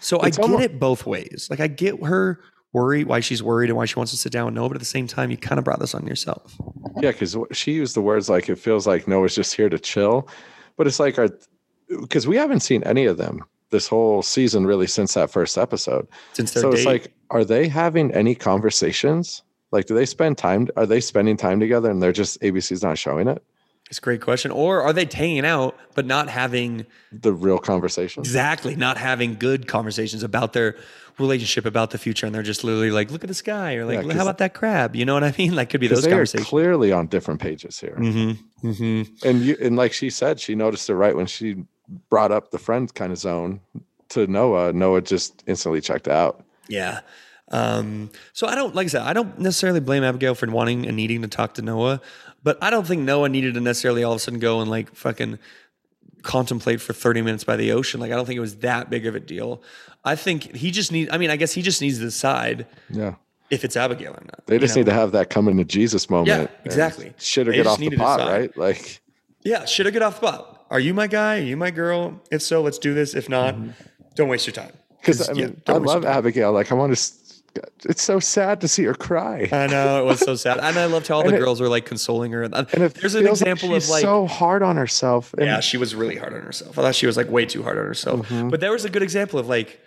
[0.00, 1.46] so It's I get almo- it both ways.
[1.50, 2.40] Like I get her
[2.72, 4.80] worry, why she's worried and why she wants to sit down with Noah, but at
[4.80, 6.56] the same time, you kind of brought this on yourself.
[7.00, 10.28] yeah because she used the words like it feels like Noah's just here to chill
[10.76, 11.28] but it's like our
[12.02, 16.06] because we haven't seen any of them this whole season really since that first episode
[16.32, 16.76] Since their so date.
[16.78, 19.42] it's like are they having any conversations
[19.72, 22.98] like do they spend time are they spending time together and they're just abc's not
[22.98, 23.42] showing it
[23.88, 24.50] It's a great question.
[24.50, 29.68] Or are they hanging out but not having the real conversations exactly not having good
[29.68, 30.76] conversations about their
[31.18, 34.04] relationship, about the future, and they're just literally like, "Look at the sky," or like,
[34.04, 35.54] Yeah, "How about that crab?" You know what I mean?
[35.56, 38.68] Like, could be those they are clearly on different pages here mm-hmm.
[38.68, 39.26] Mm-hmm.
[39.26, 41.64] and you and like she said she noticed it right when she
[42.10, 43.60] brought up the friend kind of zone
[44.10, 47.00] to noah noah just instantly checked out Yeah.
[47.52, 50.96] Um, so I don't like I said, I don't necessarily blame Abigail for wanting and
[50.96, 52.00] needing to talk to Noah,
[52.42, 54.94] but I don't think Noah needed to necessarily all of a sudden go and like
[54.94, 55.38] fucking
[56.22, 58.00] contemplate for 30 minutes by the ocean.
[58.00, 59.62] Like I don't think it was that big of a deal.
[60.04, 63.14] I think he just needs I mean, I guess he just needs to decide yeah
[63.50, 64.44] if it's Abigail or not.
[64.46, 64.80] They you just know?
[64.80, 66.28] need to have that coming to Jesus moment.
[66.28, 67.14] Yeah, exactly.
[67.18, 68.56] Shit or They get off the pot, right?
[68.56, 69.00] Like,
[69.44, 70.66] Yeah, should I get off the spot?
[70.70, 71.38] Are you my guy?
[71.38, 72.20] Are you my girl?
[72.30, 73.14] If so, let's do this.
[73.14, 73.54] If not,
[74.16, 74.72] don't waste your time.
[75.00, 76.04] because I mean, don't I love.
[76.04, 76.52] Abigail.
[76.52, 77.12] Like, I want to.
[77.84, 79.48] It's so sad to see her cry.
[79.52, 81.68] I know it was so sad, and I loved how all the it- girls were
[81.68, 82.42] like consoling her.
[82.42, 85.32] And, and there's an like example she's of like so hard on herself.
[85.34, 86.78] And Yeah, she was really hard on herself.
[86.78, 88.28] I thought she was like way too hard on herself.
[88.28, 88.48] Mm-hmm.
[88.48, 89.80] But there was a good example of like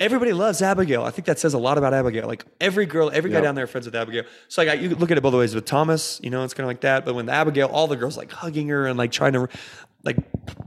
[0.00, 1.02] everybody loves Abigail.
[1.02, 2.26] I think that says a lot about Abigail.
[2.26, 4.24] Like every girl, every guy down there are friends with Abigail.
[4.48, 6.64] So like I, you look at it both ways with Thomas, you know, it's kind
[6.64, 7.04] of like that.
[7.04, 9.48] But when Abigail, all the girls like hugging her and like trying to
[10.04, 10.16] like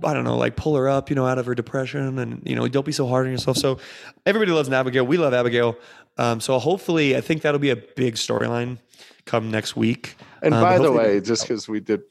[0.04, 2.56] I don't know, like pull her up, you know, out of her depression and you
[2.56, 3.58] know, don't be so hard on yourself.
[3.58, 3.80] So
[4.26, 5.06] everybody loves Abigail.
[5.06, 5.78] We love Abigail.
[6.22, 8.78] Um, so hopefully, I think that'll be a big storyline
[9.26, 10.16] come next week.
[10.44, 12.02] And Um, by the way, just because we did,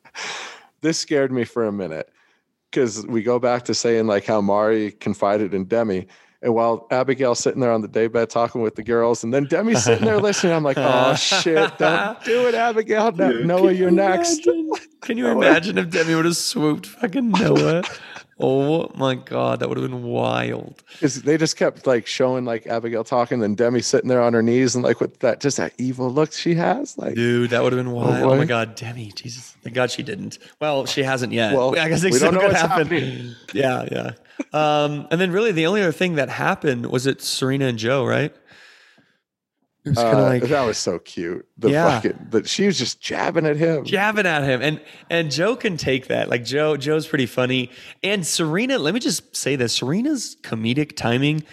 [0.80, 2.08] this scared me for a minute
[2.70, 6.08] because we go back to saying like how Mari confided in Demi.
[6.40, 9.82] And while Abigail's sitting there on the daybed talking with the girls, and then Demi's
[9.84, 13.10] sitting there listening, I'm like, oh shit, don't do it, Abigail.
[13.12, 14.46] No, Noah, you're next.
[14.46, 14.70] Imagine-
[15.00, 17.82] Can you imagine if Demi would have swooped fucking Noah?
[18.40, 20.82] Oh my god, that would have been wild.
[21.00, 24.74] They just kept like showing like Abigail talking, then Demi sitting there on her knees
[24.76, 26.96] and like with that just that evil look she has.
[26.96, 28.22] Like Dude, that would have been wild.
[28.22, 28.36] Oh, boy.
[28.38, 29.56] my god, Demi, Jesus.
[29.62, 30.38] Thank God she didn't.
[30.60, 31.52] Well, she hasn't yet.
[31.52, 32.86] Well, I guess it we don't still could happen.
[32.86, 33.34] happening.
[33.54, 34.10] Yeah, yeah.
[34.52, 38.04] Um, and then really the only other thing that happened was it Serena and Joe,
[38.06, 38.32] right?
[39.84, 41.46] It was kind of uh, like that was so cute.
[41.56, 42.00] The Yeah.
[42.00, 43.84] fucking but she was just jabbing at him.
[43.84, 44.60] jabbing at him.
[44.60, 46.28] And and joe can take that.
[46.28, 47.70] Like joe joe's pretty funny.
[48.02, 49.74] And serena let me just say this.
[49.74, 51.44] Serena's comedic timing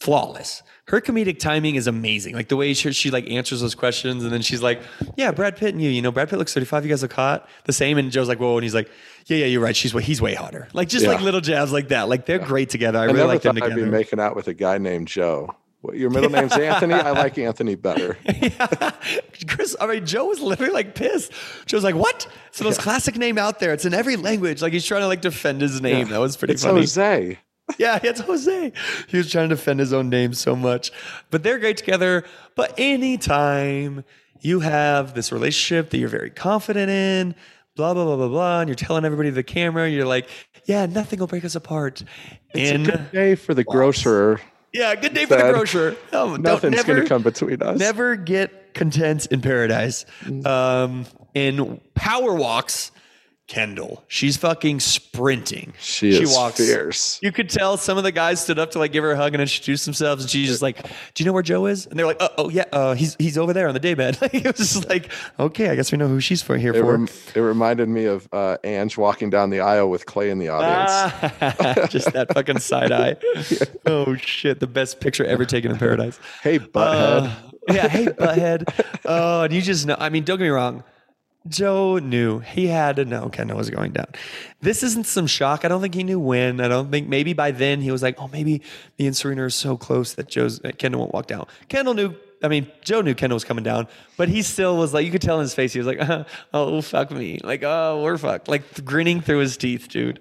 [0.00, 0.62] flawless.
[0.86, 2.34] Her comedic timing is amazing.
[2.34, 4.80] Like the way she, she like answers those questions and then she's like
[5.16, 7.48] yeah brad pitt and you you know brad pitt looks 35 you guys look hot.
[7.64, 8.90] The same and joe's like whoa and he's like
[9.26, 9.76] yeah yeah you're right.
[9.76, 10.68] She's way he's way hotter.
[10.72, 12.08] Like just like little jabs like that.
[12.08, 12.98] Like they're great together.
[12.98, 15.08] I, I really never like them thought I'd be making out with a guy named
[15.08, 15.54] Joe.
[15.80, 16.94] What, your middle name's Anthony?
[16.94, 18.18] I like Anthony better.
[18.24, 18.90] yeah.
[19.48, 21.32] Chris, I mean, Joe was literally like pissed.
[21.66, 22.26] Joe's like, what?
[22.48, 23.72] It's the most classic name out there.
[23.72, 24.60] It's in every language.
[24.60, 26.08] Like he's trying to like defend his name.
[26.08, 26.80] That was pretty It's funny.
[26.80, 27.38] Jose.
[27.78, 28.72] Yeah, it's Jose.
[29.08, 30.90] He was trying to defend his own name so much.
[31.30, 32.24] But they're great together.
[32.54, 34.04] But anytime
[34.40, 37.34] you have this relationship that you're very confident in,
[37.76, 40.30] blah, blah, blah, blah, blah, and you're telling everybody the camera, you're like,
[40.64, 42.02] yeah, nothing will break us apart.
[42.54, 44.40] It's and a good day for the grocer.
[44.72, 45.96] Yeah, good day for the grocer.
[46.12, 47.78] No, Nothing's going to come between us.
[47.78, 50.04] Never get content in paradise.
[50.22, 50.46] Mm.
[50.46, 52.90] Um, in Power Walks,
[53.48, 55.72] Kendall, she's fucking sprinting.
[55.80, 57.18] She is fierce.
[57.22, 59.32] You could tell some of the guys stood up to like give her a hug
[59.32, 60.82] and introduce themselves, and she's just like,
[61.14, 63.38] "Do you know where Joe is?" And they're like, "Oh, oh yeah, uh, he's he's
[63.38, 66.08] over there on the daybed." Like, it was just like, "Okay, I guess we know
[66.08, 69.48] who she's for here It, for." rem- it reminded me of uh, Ange walking down
[69.48, 70.90] the aisle with Clay in the audience.
[71.40, 73.16] Ah, just that fucking side eye.
[73.86, 76.20] Oh shit, the best picture ever taken in paradise.
[76.42, 77.22] hey, butthead.
[77.22, 77.34] Uh,
[77.72, 78.64] yeah, hey, butthead.
[79.06, 79.96] Oh, and you just know.
[79.98, 80.84] I mean, don't get me wrong.
[81.46, 84.06] Joe knew he had to know Kendall was going down.
[84.60, 85.64] This isn't some shock.
[85.64, 86.60] I don't think he knew when.
[86.60, 88.60] I don't think maybe by then he was like, oh, maybe
[88.98, 91.46] me and Serena are so close that Joe's Kendall won't walk down.
[91.68, 92.14] Kendall knew.
[92.42, 95.22] I mean, Joe knew Kendall was coming down, but he still was like, you could
[95.22, 95.98] tell in his face, he was like,
[96.54, 97.40] oh, fuck me.
[97.42, 98.48] Like, oh, we're fucked.
[98.48, 100.20] Like grinning through his teeth, dude.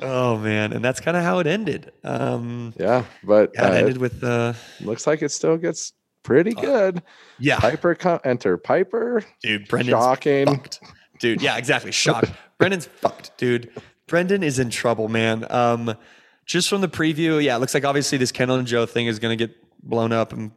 [0.00, 0.72] Oh, man.
[0.72, 1.92] And that's kind of how it ended.
[2.04, 5.92] Um, yeah, but yeah, it uh, ended with, uh, looks like it still gets
[6.26, 7.02] pretty good.
[7.38, 7.58] yeah.
[7.58, 9.22] Piper co- enter Piper.
[9.42, 9.68] dude.
[9.68, 10.46] Brendan's Shocking.
[10.46, 10.80] fucked.
[11.20, 11.40] dude.
[11.40, 11.92] Yeah, exactly.
[11.92, 12.30] Shocked.
[12.58, 13.70] Brendan's fucked, dude.
[14.06, 15.46] Brendan is in trouble, man.
[15.50, 15.96] Um,
[16.44, 19.18] just from the preview, yeah, it looks like obviously this Kendall and Joe thing is
[19.18, 20.52] going to get blown up and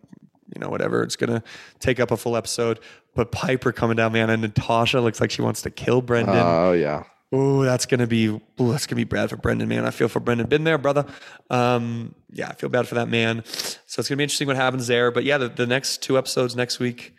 [0.53, 1.03] you know whatever.
[1.03, 1.43] It's going to
[1.79, 2.79] take up a full episode.
[3.15, 6.35] But Piper coming down, man, and Natasha looks like she wants to kill Brendan.
[6.37, 7.03] Oh yeah.
[7.31, 9.85] Oh, that's gonna be ooh, that's gonna be bad for Brendan, man.
[9.85, 10.47] I feel for Brendan.
[10.47, 11.05] Been there, brother.
[11.51, 13.43] Um, yeah, I feel bad for that man.
[13.45, 15.11] So it's gonna be interesting what happens there.
[15.11, 17.15] But yeah, the, the next two episodes next week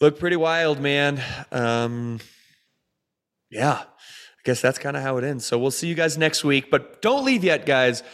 [0.00, 1.20] look pretty wild, man.
[1.50, 2.20] Um,
[3.50, 5.44] yeah, I guess that's kind of how it ends.
[5.44, 6.70] So we'll see you guys next week.
[6.70, 8.04] But don't leave yet, guys.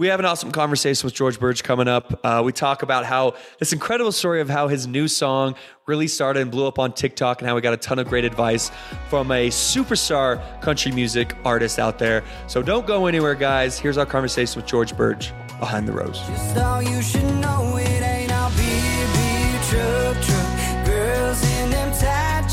[0.00, 2.24] We have an awesome conversation with George Birge coming up.
[2.24, 5.54] Uh, we talk about how this incredible story of how his new song
[5.86, 8.24] really started and blew up on TikTok and how we got a ton of great
[8.24, 8.70] advice
[9.10, 12.24] from a superstar country music artist out there.
[12.46, 13.78] So don't go anywhere, guys.
[13.78, 16.18] Here's our conversation with George Birge behind the rose.
[16.20, 20.86] Just all you should know it ain't all beer, beer, truck, truck.
[20.86, 22.48] Girls in them tight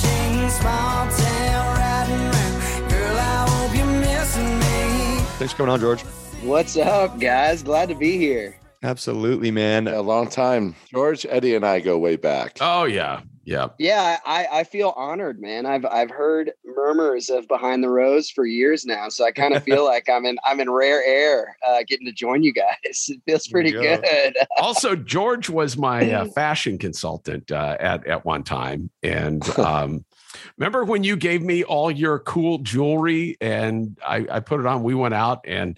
[0.49, 2.91] small town riding round.
[2.91, 5.21] Girl, I hope you're missing me.
[5.37, 6.03] Thanks for coming on, George.
[6.47, 7.61] What's up, guys?
[7.61, 8.57] Glad to be here.
[8.81, 9.85] Absolutely, man.
[9.89, 10.75] A long time.
[10.89, 12.55] George, Eddie, and I go way back.
[12.61, 13.67] Oh yeah, yeah.
[13.77, 15.65] Yeah, I, I feel honored, man.
[15.65, 19.63] I've I've heard murmurs of Behind the Rose for years now, so I kind of
[19.63, 22.69] feel like I'm in I'm in rare air, uh, getting to join you guys.
[23.09, 23.81] It feels pretty go.
[23.81, 24.37] good.
[24.57, 30.05] also, George was my uh, fashion consultant uh, at at one time, and um,
[30.57, 34.81] remember when you gave me all your cool jewelry and I, I put it on.
[34.81, 35.77] We went out and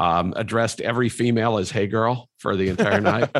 [0.00, 3.28] um, addressed every female as "Hey, girl" for the entire night.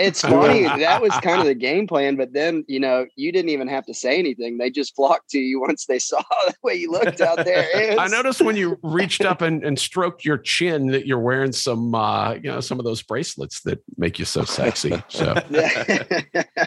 [0.00, 0.64] It's funny.
[0.64, 3.86] that was kind of the game plan, but then you know you didn't even have
[3.86, 4.58] to say anything.
[4.58, 7.94] They just flocked to you once they saw the way you looked out there.
[7.98, 11.94] I noticed when you reached up and, and stroked your chin that you're wearing some,
[11.94, 15.00] uh, you know, some of those bracelets that make you so sexy.
[15.08, 15.34] So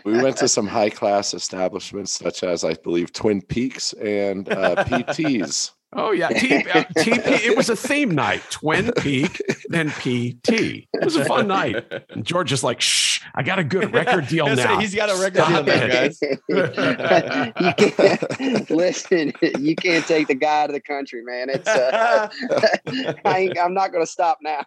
[0.05, 4.83] We went to some high class establishments such as I believe Twin Peaks and uh,
[4.85, 5.73] PT's.
[5.95, 7.45] Oh yeah, T, uh, TP.
[7.45, 8.41] It was a theme night.
[8.49, 10.49] Twin Peak, then PT.
[10.49, 11.85] It was a fun night.
[12.09, 14.95] And George is like, "Shh, I got a good record deal Gonna say, now." He's
[14.95, 16.19] got a record Stop deal now, guys.
[16.49, 21.49] you can't, listen, you can't take the guy to the country, man.
[21.49, 22.29] It's uh,
[23.25, 24.65] I ain't, I'm not going to stop now.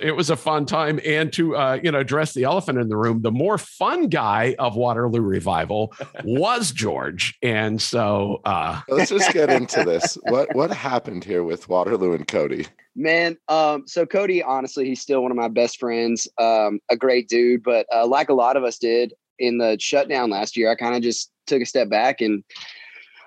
[0.00, 2.96] it was a fun time, and to uh, you know address the elephant in the
[2.96, 9.32] room, the more fun guy of Waterloo Revival was George, and so uh, Let's just
[9.32, 10.16] get into this.
[10.22, 12.66] What what happened here with Waterloo and Cody?
[12.94, 16.28] Man, um, so Cody, honestly, he's still one of my best friends.
[16.38, 20.30] Um, a great dude, but uh, like a lot of us did in the shutdown
[20.30, 22.42] last year, I kind of just took a step back and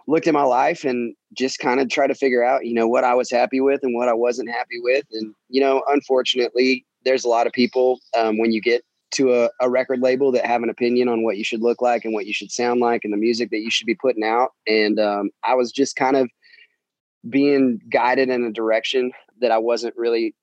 [0.07, 3.03] looked at my life and just kind of tried to figure out, you know, what
[3.03, 5.05] I was happy with and what I wasn't happy with.
[5.11, 9.49] And you know, unfortunately, there's a lot of people um, when you get to a,
[9.59, 12.25] a record label that have an opinion on what you should look like and what
[12.25, 14.49] you should sound like and the music that you should be putting out.
[14.67, 16.29] And um, I was just kind of
[17.27, 20.35] being guided in a direction that I wasn't really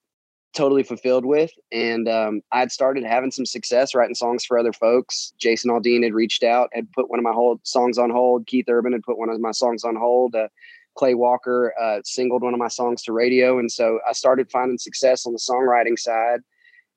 [0.54, 1.50] totally fulfilled with.
[1.70, 5.32] And um, I'd started having some success writing songs for other folks.
[5.38, 8.46] Jason Aldean had reached out, had put one of my whole songs on hold.
[8.46, 10.34] Keith Urban had put one of my songs on hold.
[10.34, 10.48] Uh,
[10.96, 13.58] Clay Walker uh, singled one of my songs to radio.
[13.58, 16.40] And so I started finding success on the songwriting side.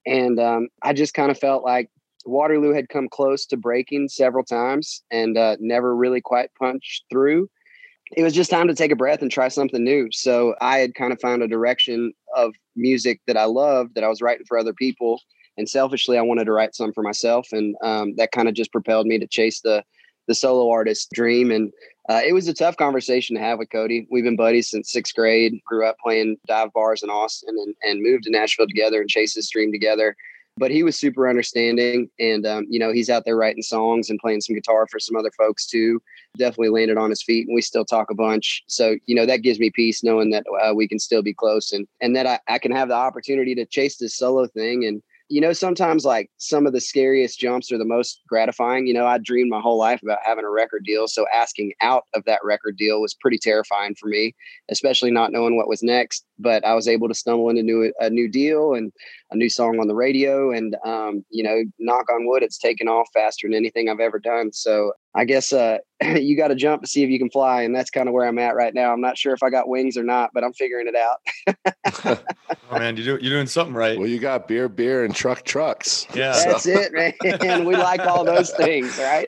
[0.06, 1.90] And um, I just kind of felt like
[2.26, 7.50] Waterloo had come close to breaking several times and uh, never really quite punched through
[8.16, 10.10] it was just time to take a breath and try something new.
[10.12, 14.08] So I had kind of found a direction of music that I loved that I
[14.08, 15.22] was writing for other people.
[15.58, 17.48] And selfishly, I wanted to write some for myself.
[17.52, 19.84] And um, that kind of just propelled me to chase the,
[20.30, 21.52] the solo artist dream.
[21.52, 21.74] And
[22.08, 24.08] uh, it was a tough conversation to have with Cody.
[24.10, 28.02] We've been buddies since sixth grade, grew up playing dive bars in Austin and, and
[28.02, 30.16] moved to Nashville together and chased this dream together
[30.60, 34.20] but he was super understanding and um, you know he's out there writing songs and
[34.20, 36.02] playing some guitar for some other folks too
[36.38, 39.42] definitely landed on his feet and we still talk a bunch so you know that
[39.42, 42.40] gives me peace knowing that uh, we can still be close and and that I,
[42.48, 46.30] I can have the opportunity to chase this solo thing and you know, sometimes like
[46.38, 48.88] some of the scariest jumps are the most gratifying.
[48.88, 51.08] You know, I dreamed my whole life about having a record deal.
[51.08, 54.36] So asking out of that record deal was pretty terrifying for me,
[54.72, 56.26] especially not knowing what was next.
[56.40, 58.92] But I was able to stumble into new, a new deal and
[59.32, 60.52] a new song on the radio.
[60.52, 64.20] And, um, you know, knock on wood, it's taken off faster than anything I've ever
[64.20, 64.52] done.
[64.54, 67.64] So I guess uh, you got to jump to see if you can fly.
[67.64, 68.94] And that's kind of where I'm at right now.
[68.94, 72.20] I'm not sure if I got wings or not, but I'm figuring it out.
[72.72, 73.98] oh, man, you're, do, you're doing something right.
[73.98, 76.08] Well, you got beer, beer, and truck trucks.
[76.14, 76.32] Yeah.
[76.46, 77.14] That's it, man.
[77.42, 79.28] And we like all those things, right?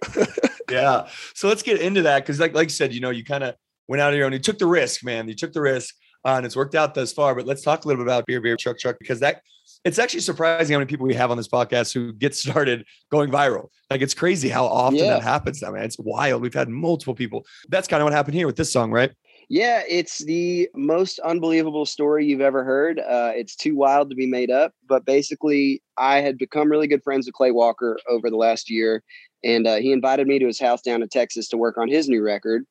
[0.70, 1.08] yeah.
[1.34, 3.56] So let's get into that because, like, like you said, you know, you kind of
[3.88, 4.34] went out of your own.
[4.34, 5.28] You took the risk, man.
[5.28, 5.94] You took the risk,
[6.26, 7.36] uh, and it's worked out thus far.
[7.36, 9.42] But let's talk a little bit about beer, beer, truck, truck, because that
[9.86, 13.32] it's actually surprising how many people we have on this podcast who get started going
[13.32, 13.68] viral.
[13.90, 15.14] Like it's crazy how often Yeah.
[15.14, 15.86] that happens now, man.
[15.86, 16.42] It's wild.
[16.42, 17.46] We've had multiple people.
[17.70, 19.12] That's kind of what happened here with this song, right?
[19.50, 23.00] Yeah, it's the most unbelievable story you've ever heard.
[23.00, 24.74] Uh, it's too wild to be made up.
[24.88, 29.04] But basically, I had become really good friends with Clay Walker over the last year,
[29.44, 32.08] and uh, he invited me to his house down in Texas to work on his
[32.08, 32.66] new record,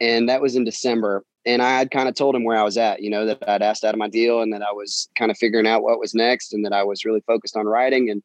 [0.00, 1.24] and that was in December.
[1.44, 3.62] And I had kind of told him where I was at, you know, that I'd
[3.62, 6.14] asked out of my deal, and that I was kind of figuring out what was
[6.14, 8.22] next, and that I was really focused on writing, and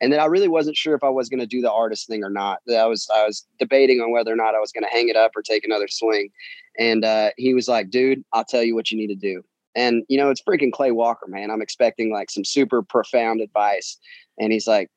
[0.00, 2.24] and that I really wasn't sure if I was going to do the artist thing
[2.24, 2.58] or not.
[2.66, 5.08] That I was I was debating on whether or not I was going to hang
[5.08, 6.30] it up or take another swing.
[6.78, 9.44] And uh, he was like, dude, I'll tell you what you need to do.
[9.76, 11.50] And, you know, it's freaking Clay Walker, man.
[11.50, 13.96] I'm expecting like some super profound advice.
[14.38, 14.90] And he's like,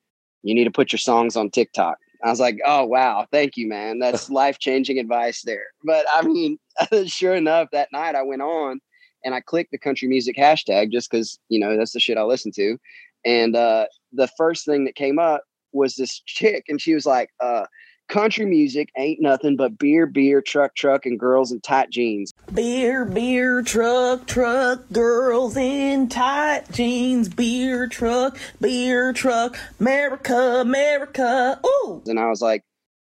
[0.43, 1.97] you need to put your songs on TikTok.
[2.23, 3.27] I was like, oh, wow.
[3.31, 3.99] Thank you, man.
[3.99, 5.65] That's life changing advice there.
[5.83, 6.57] But I mean,
[7.05, 8.79] sure enough, that night I went on
[9.23, 12.23] and I clicked the country music hashtag just because, you know, that's the shit I
[12.23, 12.77] listen to.
[13.25, 15.43] And uh, the first thing that came up
[15.73, 16.65] was this chick.
[16.67, 17.65] And she was like, uh,
[18.07, 22.33] country music ain't nothing but beer, beer, truck, truck, and girls in tight jeans.
[22.53, 27.29] Beer, beer, truck, truck, girls in tight jeans.
[27.29, 31.59] Beer, truck, beer, truck, America, America.
[31.65, 32.01] Ooh.
[32.05, 32.63] And I was like,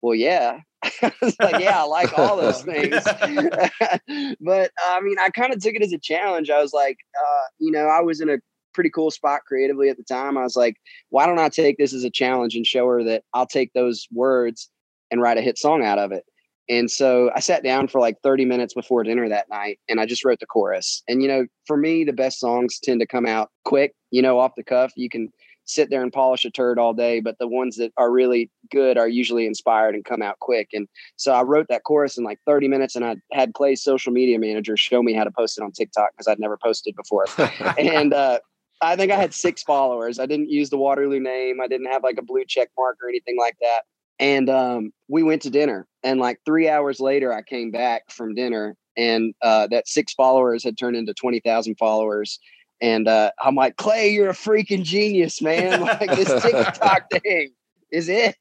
[0.03, 0.61] well, yeah.
[1.03, 3.03] I was like, yeah, I like all those things.
[4.41, 6.51] but I mean, I kind of took it as a challenge.
[6.51, 8.39] I was like, uh, you know, I was in a
[8.73, 10.37] pretty cool spot creatively at the time.
[10.37, 10.77] I was like,
[11.09, 14.07] why don't I take this as a challenge and show her that I'll take those
[14.13, 14.71] words
[15.11, 16.25] and write a hit song out of it?
[16.69, 20.07] And so I sat down for like 30 minutes before dinner that night and I
[20.07, 21.03] just wrote the chorus.
[21.09, 24.41] And, you know, for me, the best songs tend to come out quick, you know,
[24.41, 24.93] off the cuff.
[24.97, 25.33] You can
[25.65, 28.99] sit there and polish a turd all day, but the ones that are really good
[28.99, 30.69] are usually inspired and come out quick.
[30.73, 34.13] And so I wrote that chorus in like 30 minutes and I had Clay's social
[34.13, 37.27] media manager show me how to post it on TikTok because I'd never posted before.
[37.79, 38.41] and, uh,
[38.83, 40.19] I think I had six followers.
[40.19, 41.63] I didn't use the Waterloo name.
[41.63, 43.85] I didn't have like a blue check mark or anything like that.
[44.19, 45.87] And um, we went to dinner.
[46.03, 50.65] And like three hours later, I came back from dinner and uh, that six followers
[50.65, 52.39] had turned into twenty thousand followers.
[52.81, 55.81] And uh, I'm like, Clay, you're a freaking genius, man!
[55.87, 57.53] Like this TikTok thing
[57.91, 58.37] is it.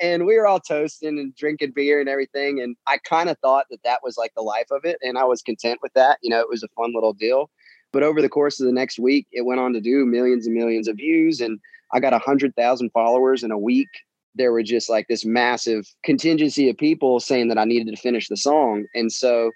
[0.00, 2.60] And we were all toasting and drinking beer and everything.
[2.60, 5.24] And I kind of thought that that was like the life of it, and I
[5.24, 6.18] was content with that.
[6.22, 7.50] You know, it was a fun little deal.
[7.92, 10.54] But over the course of the next week, it went on to do millions and
[10.54, 11.40] millions of views.
[11.40, 11.58] And
[11.92, 13.88] I got a hundred thousand followers in a week.
[14.34, 18.28] There were just like this massive contingency of people saying that I needed to finish
[18.28, 18.86] the song.
[18.94, 19.50] And so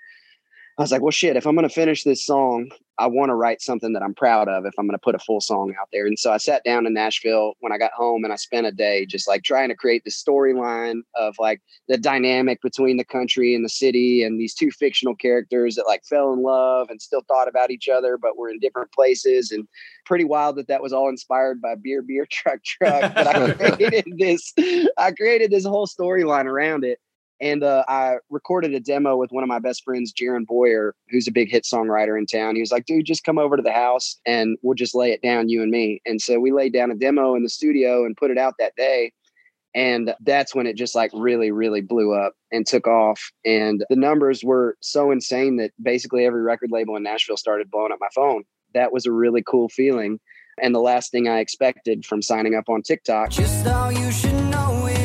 [0.77, 2.69] I was like, well, shit, if I'm going to finish this song,
[2.99, 5.21] I want to write something that I'm proud of if I'm going to put a
[5.21, 6.07] full song out there.
[6.07, 8.73] And so I sat down in Nashville when I got home and I spent a
[8.73, 13.55] day just like trying to create the storyline of like the dynamic between the country
[13.55, 17.23] and the city and these two fictional characters that like fell in love and still
[17.29, 19.53] thought about each other, but were in different places.
[19.53, 19.69] And
[20.05, 23.15] pretty wild that that was all inspired by beer, beer, truck, truck.
[23.15, 24.53] But I created this,
[24.99, 26.99] I created this whole storyline around it.
[27.41, 31.27] And uh, I recorded a demo with one of my best friends, Jaron Boyer, who's
[31.27, 32.55] a big hit songwriter in town.
[32.55, 35.23] He was like, dude, just come over to the house and we'll just lay it
[35.23, 36.01] down, you and me.
[36.07, 38.77] And so we laid down a demo in the studio and put it out that
[38.77, 39.13] day.
[39.75, 43.21] And that's when it just like really, really blew up and took off.
[43.45, 47.91] And the numbers were so insane that basically every record label in Nashville started blowing
[47.91, 48.45] up my phone.
[48.73, 50.21] That was a really cool feeling.
[50.63, 53.31] And the last thing I expected from signing up on TikTok.
[53.31, 55.04] Just you should know it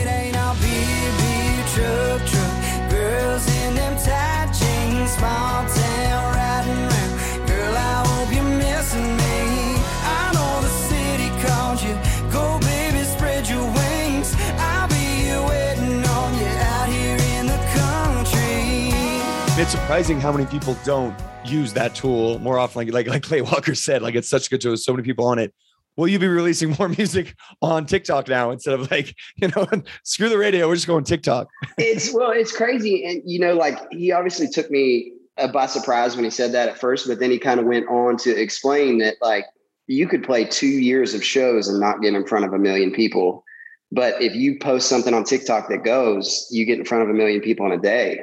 [19.62, 21.14] It's surprising how many people don't
[21.44, 22.80] use that tool more often.
[22.80, 24.78] Like like like Clay Walker said, like it's such a good tool.
[24.78, 25.54] So many people on it.
[26.00, 29.68] Will you be releasing more music on TikTok now instead of like you know
[30.04, 30.66] screw the radio?
[30.70, 31.50] We're just going TikTok.
[31.78, 36.16] it's well, it's crazy, and you know, like he obviously took me uh, by surprise
[36.16, 39.00] when he said that at first, but then he kind of went on to explain
[39.00, 39.46] that like
[39.88, 42.92] you could play two years of shows and not get in front of a million
[42.94, 43.44] people,
[43.92, 47.14] but if you post something on TikTok that goes, you get in front of a
[47.14, 48.22] million people in a day.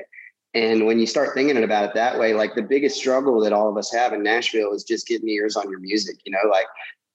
[0.54, 3.68] And when you start thinking about it that way, like the biggest struggle that all
[3.68, 6.16] of us have in Nashville is just getting ears on your music.
[6.24, 6.64] You know, like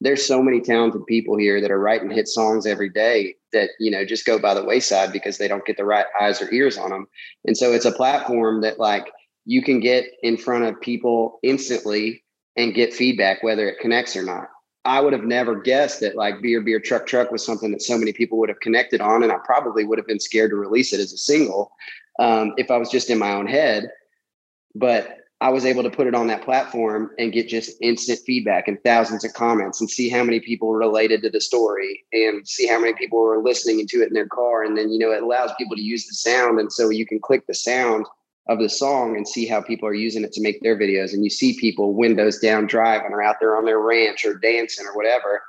[0.02, 3.90] there's so many talented people here that are writing hit songs every day that you
[3.90, 6.78] know just go by the wayside because they don't get the right eyes or ears
[6.78, 7.08] on them
[7.46, 9.06] and so it's a platform that like
[9.46, 12.24] you can get in front of people instantly
[12.56, 14.50] and get feedback whether it connects or not.
[14.84, 17.98] I would have never guessed that like beer beer truck truck was something that so
[17.98, 20.92] many people would have connected on and i probably would have been scared to release
[20.92, 21.72] it as a single
[22.20, 23.90] um, if i was just in my own head.
[24.74, 28.68] But I was able to put it on that platform and get just instant feedback
[28.68, 32.68] and thousands of comments and see how many people related to the story and see
[32.68, 34.64] how many people were listening to it in their car.
[34.64, 36.60] And then, you know, it allows people to use the sound.
[36.60, 38.06] And so you can click the sound
[38.50, 41.12] of the song and see how people are using it to make their videos.
[41.12, 44.86] And you see people windows down driving or out there on their ranch or dancing
[44.86, 45.42] or whatever.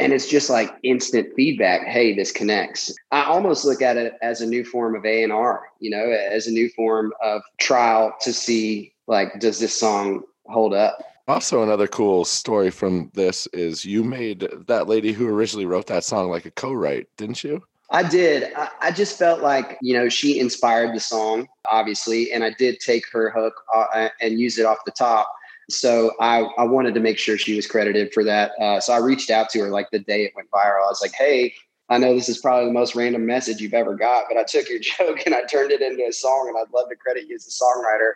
[0.00, 1.86] And it's just like instant feedback.
[1.86, 2.92] Hey, this connects.
[3.12, 6.10] I almost look at it as a new form of A and R, you know,
[6.10, 10.98] as a new form of trial to see like does this song hold up?
[11.28, 16.04] Also, another cool story from this is you made that lady who originally wrote that
[16.04, 17.62] song like a co-write, didn't you?
[17.92, 18.52] i did.
[18.54, 22.78] I, I just felt like you know she inspired the song obviously and i did
[22.78, 25.28] take her hook uh, and use it off the top.
[25.68, 28.98] So I, I wanted to make sure she was credited for that uh, so i
[28.98, 30.86] reached out to her like the day it went viral.
[30.86, 31.52] I was like hey
[31.90, 34.68] I know this is probably the most random message you've ever got, but I took
[34.68, 37.34] your joke and I turned it into a song and I'd love to credit you
[37.34, 38.12] as a songwriter.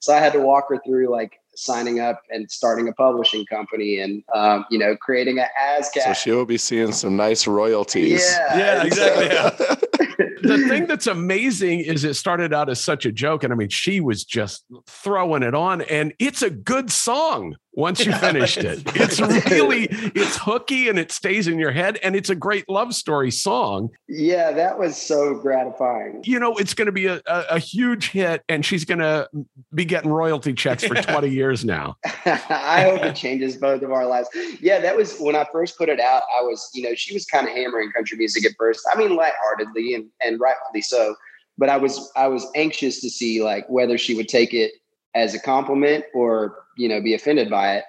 [0.00, 4.00] So I had to walk her through like signing up and starting a publishing company
[4.00, 6.04] and, um, you know, creating an ASCAP.
[6.04, 8.22] So she will be seeing some nice royalties.
[8.22, 9.84] Yeah, Yeah, And so- exactly.
[10.42, 13.68] the thing that's amazing is it started out as such a joke, and I mean,
[13.68, 18.82] she was just throwing it on, and it's a good song once you finished it.
[18.96, 22.92] It's really it's hooky and it stays in your head, and it's a great love
[22.94, 23.90] story song.
[24.08, 26.20] yeah, that was so gratifying.
[26.24, 29.28] You know, it's going to be a, a, a huge hit, and she's going to
[29.72, 31.96] be getting royalty checks for 20 years now.
[32.26, 34.28] I hope it changes both of our lives.
[34.60, 36.22] Yeah, that was when I first put it out.
[36.36, 38.86] I was, you know, she was kind of hammering country music at first.
[38.92, 41.14] I mean, lightheartedly and and rightfully so.
[41.56, 44.72] But I was I was anxious to see like whether she would take it
[45.14, 47.84] as a compliment or you know be offended by it.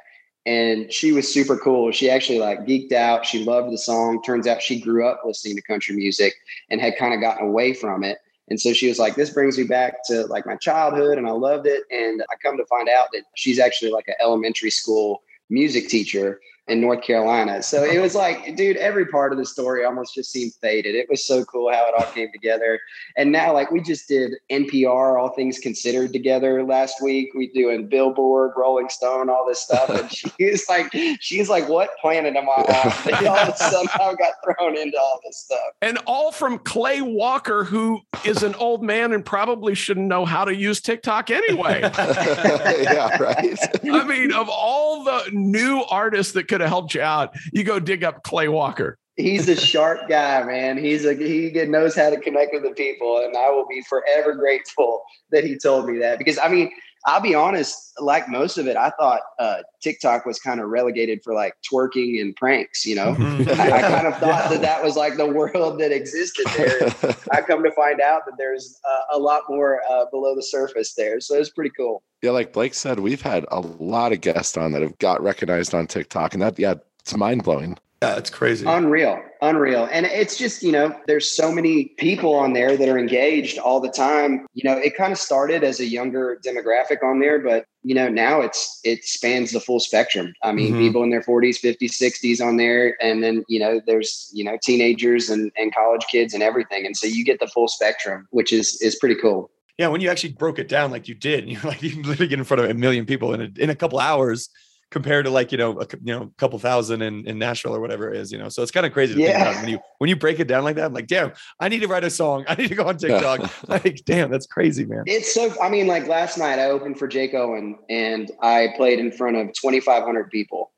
[0.46, 1.92] And she was super cool.
[1.92, 3.26] She actually like geeked out.
[3.26, 4.22] She loved the song.
[4.24, 6.34] Turns out she grew up listening to country music
[6.70, 8.18] and had kind of gotten away from it.
[8.50, 11.32] And so she was like, this brings me back to like my childhood and I
[11.32, 11.84] loved it.
[11.92, 16.40] And I come to find out that she's actually like an elementary school music teacher.
[16.70, 17.62] In North Carolina.
[17.64, 20.96] So it was like, dude, every part of the story almost just seemed faded.
[20.96, 22.80] It was so cool how it all came together.
[23.18, 27.30] And now, like, we just did NPR, All Things Considered together last week.
[27.36, 29.90] We doing Billboard, Rolling Stone, all this stuff.
[29.90, 33.10] And she's like, she's like, what planet am I on?
[33.20, 35.60] And all of a sudden, I got thrown into all this stuff.
[35.82, 40.46] And all from Clay Walker, who is an old man and probably shouldn't know how
[40.46, 41.82] to use TikTok anyway.
[41.82, 43.58] yeah, right.
[43.84, 47.80] I mean, of all the new artists that could have helped you out, you go
[47.80, 48.98] dig up Clay Walker.
[49.20, 50.78] He's a sharp guy, man.
[50.78, 54.34] He's a he knows how to connect with the people, and I will be forever
[54.34, 55.02] grateful
[55.32, 56.18] that he told me that.
[56.18, 56.72] Because I mean,
[57.06, 61.22] I'll be honest, like most of it, I thought uh, TikTok was kind of relegated
[61.24, 62.86] for like twerking and pranks.
[62.86, 66.46] You know, I, I kind of thought that that was like the world that existed
[66.58, 67.16] there.
[67.32, 70.94] I come to find out that there's uh, a lot more uh, below the surface
[70.94, 71.20] there.
[71.22, 72.04] So it's pretty cool.
[72.22, 75.74] Yeah, like Blake said, we've had a lot of guests on that have got recognized
[75.74, 77.78] on TikTok, and that yeah, it's mind blowing.
[78.02, 78.66] Yeah, it's crazy.
[78.66, 79.90] Unreal, unreal.
[79.92, 83.82] And it's just, you know, there's so many people on there that are engaged all
[83.82, 84.46] the time.
[84.54, 88.08] You know, it kind of started as a younger demographic on there, but you know,
[88.08, 90.34] now it's it spans the full spectrum.
[90.44, 90.80] I mean, Mhm.
[90.80, 92.96] people in their 40s, 50s, 60s on there.
[93.02, 96.86] And then, you know, there's, you know, teenagers and, and college kids and everything.
[96.86, 99.52] And so you get the full spectrum, which is is pretty cool.
[99.78, 102.04] Yeah, when you actually broke it down like you did, and you're like you can
[102.04, 104.50] literally get in front of a million people in a, in a couple hours
[104.92, 107.80] compared to like you know a you know a couple thousand in, in Nashville or
[107.80, 108.50] whatever it is, you know.
[108.50, 109.28] So it's kind of crazy to Yeah.
[109.28, 110.86] think about when you when you break it down like that.
[110.86, 112.46] I'm like, damn, I need to write a song.
[112.48, 113.52] I need to go on TikTok.
[113.68, 115.04] like, damn, that's crazy, man.
[115.06, 115.54] It's so.
[115.62, 119.38] I mean, like last night, I opened for Jake Owen, and I played in front
[119.38, 120.72] of 2,500 people,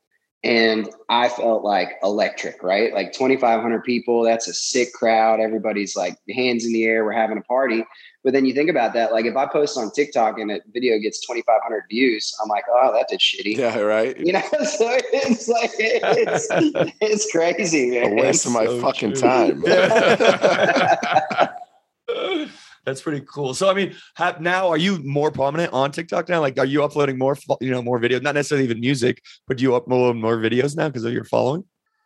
[0.44, 2.62] and I felt like electric.
[2.62, 4.22] Right, like 2,500 people.
[4.22, 5.40] That's a sick crowd.
[5.40, 7.04] Everybody's like hands in the air.
[7.04, 7.84] We're having a party.
[8.24, 9.10] But then you think about that.
[9.12, 12.92] Like if I post on TikTok and a video gets 2,500 views, I'm like, oh,
[12.92, 13.56] that did shitty.
[13.56, 14.16] Yeah, right.
[14.16, 16.46] You know, so it's like it's
[17.00, 18.12] it's crazy, man.
[18.12, 19.20] A waste of my so fucking true.
[19.20, 19.62] time.
[22.84, 23.54] That's pretty cool.
[23.54, 26.40] So, I mean, have, now are you more prominent on TikTok now?
[26.40, 28.22] Like, are you uploading more, you know, more videos?
[28.22, 31.64] Not necessarily even music, but do you upload more videos now because of your following?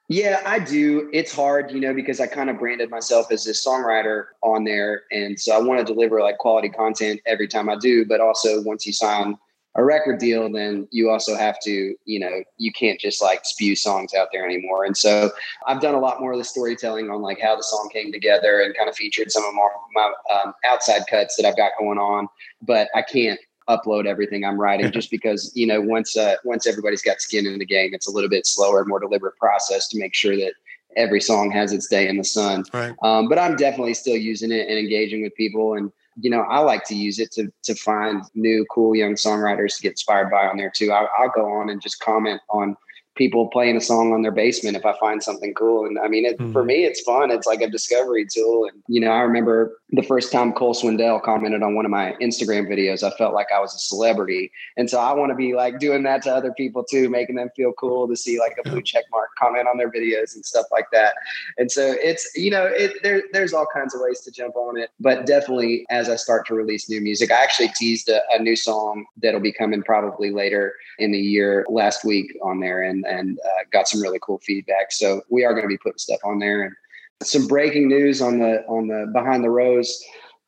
[0.08, 1.10] Yeah, I do.
[1.12, 5.02] It's hard, you know, because I kind of branded myself as this songwriter on there.
[5.10, 8.04] And so I want to deliver like quality content every time I do.
[8.04, 9.36] But also, once you sign
[9.74, 13.74] a record deal, then you also have to, you know, you can't just like spew
[13.74, 14.84] songs out there anymore.
[14.84, 15.30] And so
[15.66, 18.60] I've done a lot more of the storytelling on like how the song came together
[18.60, 21.98] and kind of featured some of my, my um, outside cuts that I've got going
[21.98, 22.28] on.
[22.62, 27.02] But I can't upload everything I'm writing just because you know once uh, once everybody's
[27.02, 30.14] got skin in the game, it's a little bit slower, more deliberate process to make
[30.14, 30.54] sure that
[30.96, 32.64] every song has its day in the sun.
[32.72, 32.94] Right.
[33.02, 36.60] Um, but I'm definitely still using it and engaging with people, and you know I
[36.60, 40.46] like to use it to to find new cool young songwriters to get inspired by
[40.46, 40.92] on there too.
[40.92, 42.76] I, I'll go on and just comment on
[43.16, 45.86] people playing a song on their basement if I find something cool.
[45.86, 46.66] And I mean, it, for Mhm.
[46.66, 47.30] me, it's fun.
[47.30, 48.66] It's like a discovery tool.
[48.66, 52.14] And, you know, I remember the first time Cole Swindell commented on one of my
[52.20, 54.52] Instagram videos, I felt like I was a celebrity.
[54.76, 57.50] And so I want to be like doing that to other people too, making them
[57.56, 60.66] feel cool to see like a blue check mark comment on their videos and stuff
[60.70, 61.14] like that.
[61.56, 64.76] And so it's, you know, it, there, there's all kinds of ways to jump on
[64.76, 64.90] it.
[65.00, 68.56] But definitely as I start to release new music, I actually teased a, a new
[68.56, 73.38] song that'll be coming probably later in the year last week on there and, and
[73.44, 74.90] uh, got some really cool feedback.
[74.92, 76.74] So we are going to be putting stuff on there and
[77.22, 79.98] some breaking news on the on the behind the rose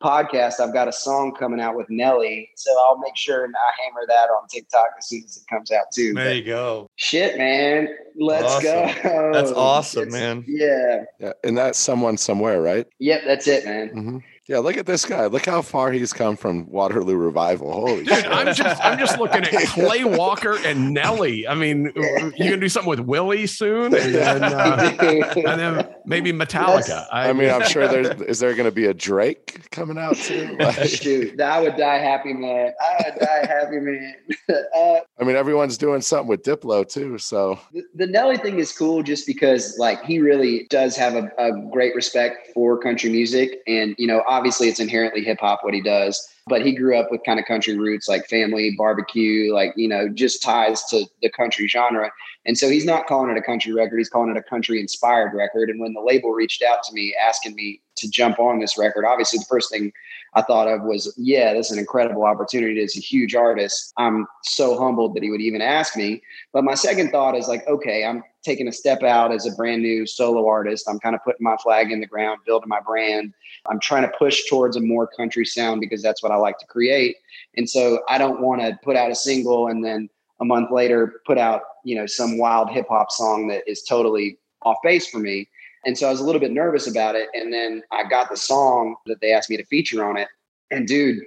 [0.01, 3.83] podcast i've got a song coming out with nelly so i'll make sure and i
[3.83, 6.89] hammer that on tiktok as soon as it comes out too There But you go.
[6.95, 9.03] shit man let's Awesome.
[9.03, 10.45] go That's awesome, It's- man.
[10.47, 12.87] yeah Yeah, and that's someone somewhere, right?
[13.01, 15.27] yep that's it man hmm Yeah, look at this guy.
[15.27, 17.71] Look how far he's come from Waterloo Revival.
[17.71, 18.27] Holy Dude, shit!
[18.29, 21.47] I'm just I'm just looking at Clay Walker and Nelly.
[21.47, 24.97] I mean, you gonna do something with Willie soon, and then, uh,
[25.37, 27.07] and then maybe Metallica.
[27.13, 30.57] I mean, I'm sure there's is there going to be a Drake coming out soon?
[30.57, 34.15] Like, shoot i would die happy man i would die happy man
[34.49, 37.19] uh, I mean, everyone's doing something with Diplo too.
[37.19, 41.31] So the, the Nelly thing is cool just because like he really does have a,
[41.39, 43.61] a great respect for country music.
[43.67, 47.11] And, you know, obviously it's inherently hip hop what he does, but he grew up
[47.11, 51.31] with kind of country roots like family, barbecue, like, you know, just ties to the
[51.31, 52.13] country genre.
[52.47, 55.35] And so he's not calling it a country record, he's calling it a country inspired
[55.35, 55.71] record.
[55.71, 59.05] And when the label reached out to me asking me to jump on this record,
[59.05, 59.93] obviously the first thing
[60.39, 62.81] I thought of was, yeah, this is an incredible opportunity.
[62.81, 63.93] It's a huge artist.
[63.97, 66.23] I'm so humbled that he would even ask me.
[66.53, 69.83] But my second thought is like, okay, I'm taking a step out as a brand
[69.83, 70.89] new solo artist.
[70.89, 73.35] I'm kind of putting my flag in the ground, building my brand.
[73.69, 76.67] I'm trying to push towards a more country sound because that's what I like to
[76.67, 77.17] create.
[77.57, 80.09] And so I don't want to put out a single and then
[80.41, 84.39] a month later put out you know some wild hip hop song that is totally
[84.63, 85.49] off base for me.
[85.89, 87.31] And so I was a little bit nervous about it.
[87.33, 90.29] And then I got the song that they asked me to feature on it.
[90.71, 91.23] And dude,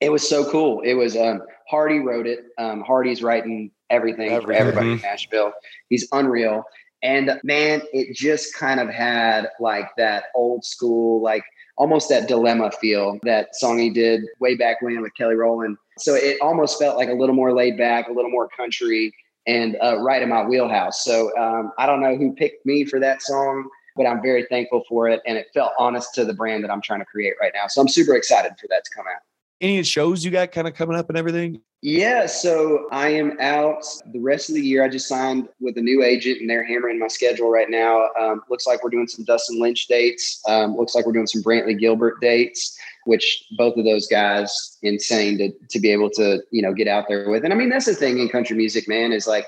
[0.00, 0.80] it was so cool.
[0.80, 2.40] It was um, Hardy wrote it.
[2.58, 5.52] Um, Hardy's writing everything, for everybody in Nashville.
[5.88, 6.64] He's unreal.
[7.04, 11.44] And man, it just kind of had like that old school, like
[11.78, 15.76] almost that dilemma feel that song he did way back when with Kelly Rowland.
[15.96, 19.14] So it almost felt like a little more laid back, a little more country,
[19.46, 21.04] and uh, right in my wheelhouse.
[21.04, 24.84] So um, I don't know who picked me for that song, but I'm very thankful
[24.88, 27.52] for it, and it felt honest to the brand that I'm trying to create right
[27.54, 27.66] now.
[27.66, 29.22] So I'm super excited for that to come out.
[29.60, 31.60] Any shows you got kind of coming up and everything?
[31.82, 34.84] Yeah, so I am out the rest of the year.
[34.84, 38.08] I just signed with a new agent, and they're hammering my schedule right now.
[38.20, 40.42] Um, looks like we're doing some Dustin Lynch dates.
[40.46, 45.38] Um, looks like we're doing some Brantley Gilbert dates, which both of those guys insane
[45.38, 47.44] to to be able to you know get out there with.
[47.44, 49.46] And I mean that's the thing in country music, man, is like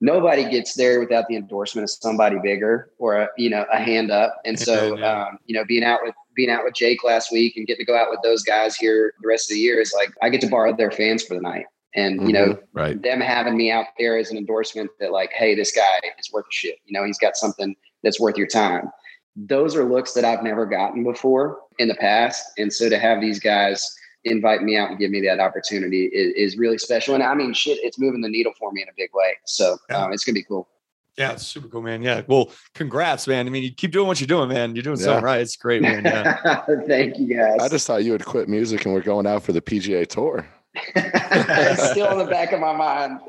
[0.00, 4.10] nobody gets there without the endorsement of somebody bigger or a, you know a hand
[4.10, 4.40] up.
[4.44, 7.56] And so Yeah, um, you know being out with being out with Jake last week
[7.56, 9.92] and getting to go out with those guys here the rest of the year is
[9.96, 11.66] like I get to borrow their fans for the night.
[11.94, 13.00] And you know, Right.
[13.02, 16.44] them having me out there as an endorsement that like, hey, this guy is worth
[16.44, 16.76] a shit.
[16.84, 18.90] You know, he's got something that's worth your time.
[19.34, 22.44] Those are looks that I've never gotten before in the past.
[22.58, 26.52] And so to have these guys invite me out and give me that opportunity is,
[26.52, 27.14] is really special.
[27.14, 29.34] And I mean, shit, it's moving the needle for me in a big way.
[29.44, 30.68] So um, it's gonna be cool.
[31.16, 32.00] Yeah, it's super cool, man.
[32.00, 32.22] Yeah.
[32.28, 33.48] Well, congrats, man.
[33.48, 34.76] I mean, you keep doing what you're doing, man.
[34.76, 35.04] You're doing Yeah.
[35.06, 35.40] something right.
[35.40, 36.04] It's great, man.
[36.04, 36.62] Yeah.
[36.86, 37.58] Thank you guys.
[37.60, 40.46] I just thought you would quit music and we're going out for the PGA Tour.
[40.94, 43.20] It's still in the back of my mind.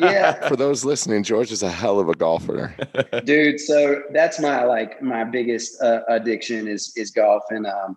[0.00, 0.48] Yeah.
[0.48, 2.74] For those listening, George is a hell of a golfer.
[3.24, 7.96] dude so that's my like my biggest uh, addiction is is golf and um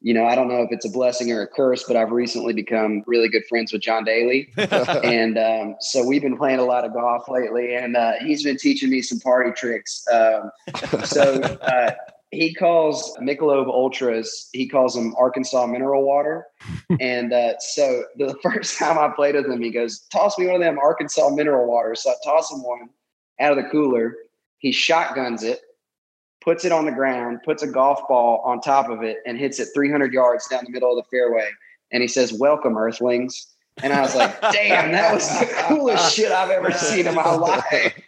[0.00, 2.52] you know i don't know if it's a blessing or a curse but i've recently
[2.52, 6.84] become really good friends with john daly and um, so we've been playing a lot
[6.84, 10.50] of golf lately and uh, he's been teaching me some party tricks um,
[11.04, 11.90] so uh,
[12.34, 16.46] he calls Michelob Ultras, he calls them Arkansas mineral water.
[17.00, 20.56] and uh, so the first time I played with him, he goes, toss me one
[20.56, 22.02] of them Arkansas mineral waters.
[22.02, 22.88] So I toss him one
[23.40, 24.16] out of the cooler.
[24.58, 25.60] He shotguns it,
[26.42, 29.58] puts it on the ground, puts a golf ball on top of it, and hits
[29.60, 31.48] it 300 yards down the middle of the fairway.
[31.92, 33.54] And he says, Welcome, Earthlings.
[33.82, 37.34] And I was like, damn, that was the coolest shit I've ever seen in my
[37.34, 38.00] life.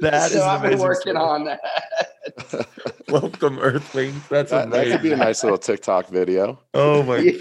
[0.00, 1.16] That so I've been working story.
[1.16, 1.60] on that.
[3.12, 4.26] Welcome, Earthlings.
[4.28, 6.58] That's That, that could be a nice little TikTok video.
[6.72, 7.32] Oh my Yeah,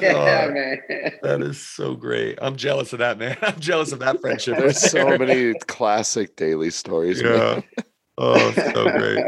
[0.48, 0.78] god, man.
[1.24, 2.38] that is so great.
[2.42, 3.38] I'm jealous of that, man.
[3.42, 4.58] I'm jealous of that friendship.
[4.58, 7.24] There's right so many classic Daly stories.
[7.24, 7.64] man.
[7.78, 7.84] Yeah.
[8.18, 9.24] Oh, so great.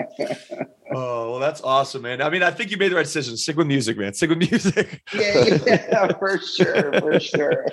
[0.94, 2.22] Oh, well, that's awesome, man.
[2.22, 3.38] I mean, I think you made the right decision.
[3.38, 4.14] Stick with music, man.
[4.14, 5.02] Stick with music.
[5.16, 7.66] yeah, yeah, for sure, for sure.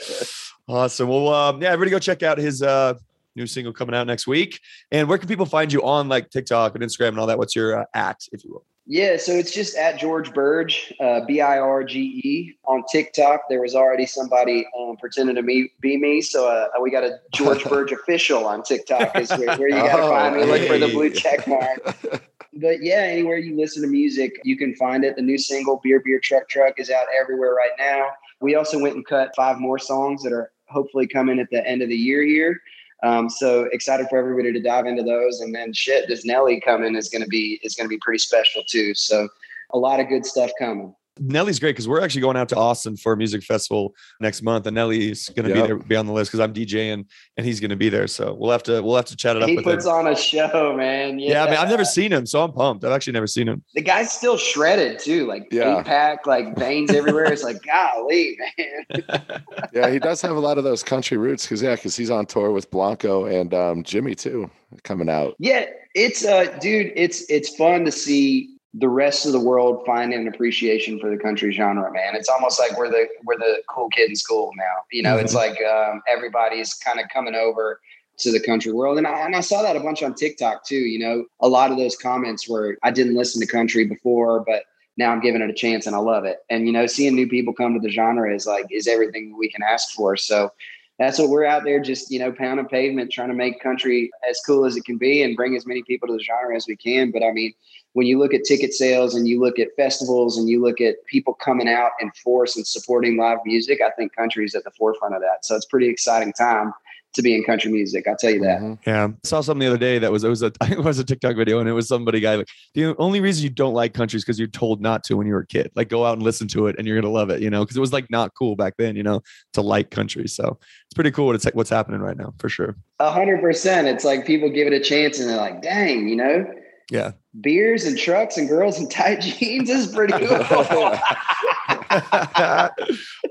[0.68, 1.08] Awesome.
[1.08, 2.94] Well, um, yeah, everybody go check out his uh,
[3.36, 4.60] new single coming out next week.
[4.90, 7.38] And where can people find you on like TikTok and Instagram and all that?
[7.38, 8.64] What's your uh, at, if you will?
[8.86, 13.42] Yeah, so it's just at George Birge, uh, B I R G E on TikTok.
[13.48, 17.20] There was already somebody um, pretending to me, be me, so uh, we got a
[17.32, 19.14] George Birge official on TikTok.
[19.16, 20.44] Is where, where you got to Oh, find me.
[20.44, 21.14] Look for the blue hey.
[21.14, 22.22] check mark.
[22.54, 25.14] But yeah, anywhere you listen to music, you can find it.
[25.14, 28.08] The new single "Beer Beer Truck Truck" is out everywhere right now.
[28.40, 31.82] We also went and cut five more songs that are hopefully coming at the end
[31.82, 32.60] of the year here.
[33.02, 35.40] Um, so excited for everybody to dive into those.
[35.40, 38.18] And then shit, this Nelly coming is going to be is going to be pretty
[38.18, 38.94] special too.
[38.94, 39.28] So
[39.72, 40.94] a lot of good stuff coming.
[41.20, 44.66] Nelly's great because we're actually going out to Austin for a music festival next month,
[44.66, 47.04] and Nelly's going to be there, be on the list because I'm DJing
[47.36, 48.06] and he's going to be there.
[48.06, 49.72] So we'll have to we'll have to chat it up He with him.
[49.74, 51.18] puts on a show, man.
[51.18, 52.84] Yeah, Yeah, I mean, I've never seen him, so I'm pumped.
[52.84, 53.62] I've actually never seen him.
[53.74, 55.78] the guy's still shredded too, like Yeah.
[55.80, 57.24] eight pack, like veins everywhere.
[57.32, 59.44] It's like, golly, man.
[59.72, 62.26] Yeah, he does have a lot of those country roots because yeah, because he's on
[62.26, 64.50] tour with Blanco and um, Jimmy too,
[64.82, 65.34] coming out.
[65.38, 70.12] Yeah, it's uh dude, it's it's fun to see the rest of the world find
[70.12, 72.14] an appreciation for the country genre, man.
[72.14, 74.82] It's almost like we're the we're the cool kid in school now.
[74.92, 77.80] You know, it's like um, everybody's kind of coming over
[78.18, 80.76] to the country world, and I, and I saw that a bunch on TikTok too.
[80.76, 84.64] You know, a lot of those comments were I didn't listen to country before, but
[84.96, 86.38] now I'm giving it a chance and I love it.
[86.48, 89.50] And you know, seeing new people come to the genre is like is everything we
[89.50, 90.16] can ask for.
[90.16, 90.52] So
[91.00, 94.38] that's what we're out there just you know pounding pavement trying to make country as
[94.46, 96.76] cool as it can be and bring as many people to the genre as we
[96.76, 97.52] can but i mean
[97.92, 100.96] when you look at ticket sales and you look at festivals and you look at
[101.06, 104.70] people coming out in force and supporting live music i think country is at the
[104.72, 106.72] forefront of that so it's a pretty exciting time
[107.14, 108.06] to be in country music.
[108.06, 108.60] I'll tell you that.
[108.60, 108.78] Mhm.
[108.86, 111.04] Yeah, I saw something the other day that was it was a it was a
[111.04, 114.16] TikTok video and it was somebody guy like the only reason you don't like country
[114.16, 115.70] is because you're told not to when you were a kid.
[115.74, 117.76] Like go out and listen to it and you're gonna love it, you know, because
[117.76, 119.22] it was like not cool back then, you know,
[119.54, 120.28] to like country.
[120.28, 122.76] So it's pretty cool what it's like, what's happening right now for sure.
[123.00, 123.88] A hundred percent.
[123.88, 126.46] It's like people give it a chance and they're like, dang, you know,
[126.90, 127.12] Yeah.
[127.40, 130.28] beers and trucks and girls in tight jeans is pretty cool.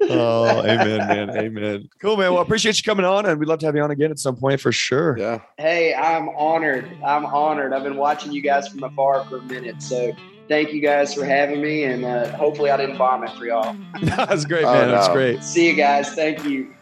[0.10, 1.90] oh, amen, man, amen.
[2.02, 2.32] Cool, man.
[2.32, 4.20] Well, I appreciate you coming on, and we'd love to have you on again at
[4.20, 5.18] some point for sure.
[5.18, 5.40] Yeah.
[5.58, 6.90] hey, I'm honored.
[7.06, 7.74] I'm honored.
[7.74, 9.82] I've been watching you guys from afar for a minute.
[9.82, 10.14] So
[10.48, 11.84] thank you guys for having me.
[11.84, 13.76] And uh, hopefully I didn't bomb it for y'all.
[14.02, 14.90] That's great, Oh, man.
[14.90, 15.14] That's no.
[15.14, 15.44] great.
[15.44, 16.14] See you guys.
[16.16, 16.74] Thank you.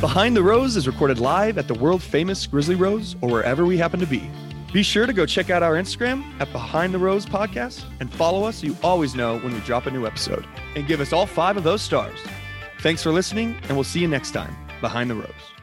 [0.00, 3.76] Behind the Rose is recorded live at the world famous Grizzly Rose or wherever we
[3.76, 4.30] happen to be.
[4.72, 8.44] Be sure to go check out our Instagram at Behind the Rose Podcast and follow
[8.44, 10.46] us so you always know when we drop a new episode.
[10.74, 12.18] And give us all five of those stars.
[12.80, 14.56] Thanks for listening, and we'll see you next time.
[14.80, 15.59] Behind the Rose.